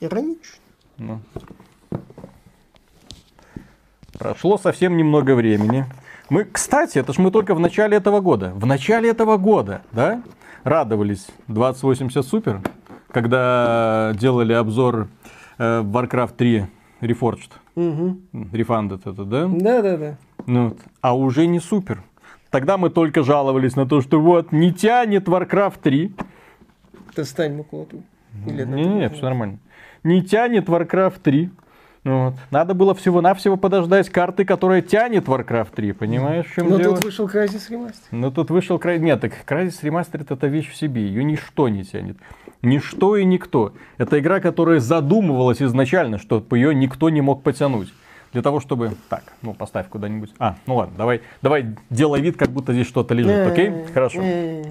Иронично. 0.00 0.56
Ну. 0.98 1.20
Прошло 4.18 4.56
совсем 4.56 4.96
немного 4.96 5.34
времени. 5.34 5.84
Мы, 6.30 6.44
кстати, 6.44 6.98
это 6.98 7.12
ж 7.12 7.18
мы 7.18 7.30
только 7.30 7.54
в 7.54 7.60
начале 7.60 7.96
этого 7.96 8.20
года. 8.20 8.52
В 8.54 8.66
начале 8.66 9.10
этого 9.10 9.36
года, 9.36 9.82
да, 9.92 10.22
радовались 10.64 11.26
2080 11.48 12.24
Super, 12.24 12.66
когда 13.12 14.12
делали 14.18 14.52
обзор 14.52 15.08
э, 15.58 15.82
Warcraft 15.82 16.34
3 16.36 16.66
Reforged. 17.02 17.50
Угу. 17.76 18.18
Refunded 18.52 19.00
это, 19.04 19.24
да? 19.24 19.46
Да-да-да. 19.46 20.16
Ну 20.46 20.70
вот. 20.70 20.78
А 21.02 21.14
уже 21.16 21.46
не 21.46 21.60
супер. 21.60 22.02
Тогда 22.50 22.78
мы 22.78 22.88
только 22.90 23.22
жаловались 23.22 23.76
на 23.76 23.86
то, 23.86 24.00
что 24.00 24.20
вот 24.20 24.50
не 24.50 24.72
тянет 24.72 25.28
Warcraft 25.28 25.80
3. 25.82 26.14
Ты 27.14 27.24
стань 27.24 27.56
макулатуру. 27.56 28.02
Или 28.46 28.62
это 28.62 28.70
Не, 28.70 28.84
не, 28.84 29.02
тоже? 29.08 29.14
все 29.14 29.24
нормально. 29.24 29.58
Не 30.06 30.22
тянет 30.22 30.68
Warcraft 30.68 31.18
3. 31.20 31.50
Ну 32.04 32.26
Вот. 32.26 32.34
Надо 32.52 32.74
было 32.74 32.94
всего-навсего 32.94 33.56
подождать 33.56 34.08
карты, 34.08 34.44
которая 34.44 34.80
тянет 34.80 35.24
Warcraft 35.26 35.74
3, 35.74 35.92
понимаешь, 35.94 36.46
в 36.46 36.54
чем 36.54 36.70
Но 36.70 36.78
дело? 36.78 36.94
тут 36.94 37.06
вышел 37.06 37.26
Crysis 37.26 37.68
Remaster. 37.68 37.94
Ну 38.12 38.30
тут 38.30 38.50
вышел 38.50 38.78
край... 38.78 39.00
Нет, 39.00 39.20
так 39.20 39.32
Crysis 39.44 39.82
Remastered 39.82 40.26
это 40.30 40.46
вещь 40.46 40.70
в 40.70 40.76
себе, 40.76 41.04
ее 41.04 41.24
ничто 41.24 41.68
не 41.68 41.82
тянет. 41.82 42.18
Ничто 42.62 43.16
и 43.16 43.24
никто. 43.24 43.72
Это 43.98 44.20
игра, 44.20 44.38
которая 44.38 44.78
задумывалась 44.78 45.60
изначально, 45.60 46.18
что 46.18 46.40
ее 46.52 46.72
никто 46.72 47.10
не 47.10 47.20
мог 47.20 47.42
потянуть. 47.42 47.92
Для 48.32 48.42
того, 48.42 48.60
чтобы... 48.60 48.92
Так, 49.08 49.24
ну 49.42 49.54
поставь 49.54 49.88
куда-нибудь. 49.88 50.32
А, 50.38 50.54
ну 50.66 50.76
ладно, 50.76 50.94
давай, 50.96 51.22
давай 51.42 51.74
делай 51.90 52.20
вид, 52.20 52.36
как 52.36 52.50
будто 52.50 52.72
здесь 52.72 52.86
что-то 52.86 53.12
лежит, 53.12 53.50
окей? 53.50 53.72
Хорошо. 53.92 54.22
М. 54.22 54.62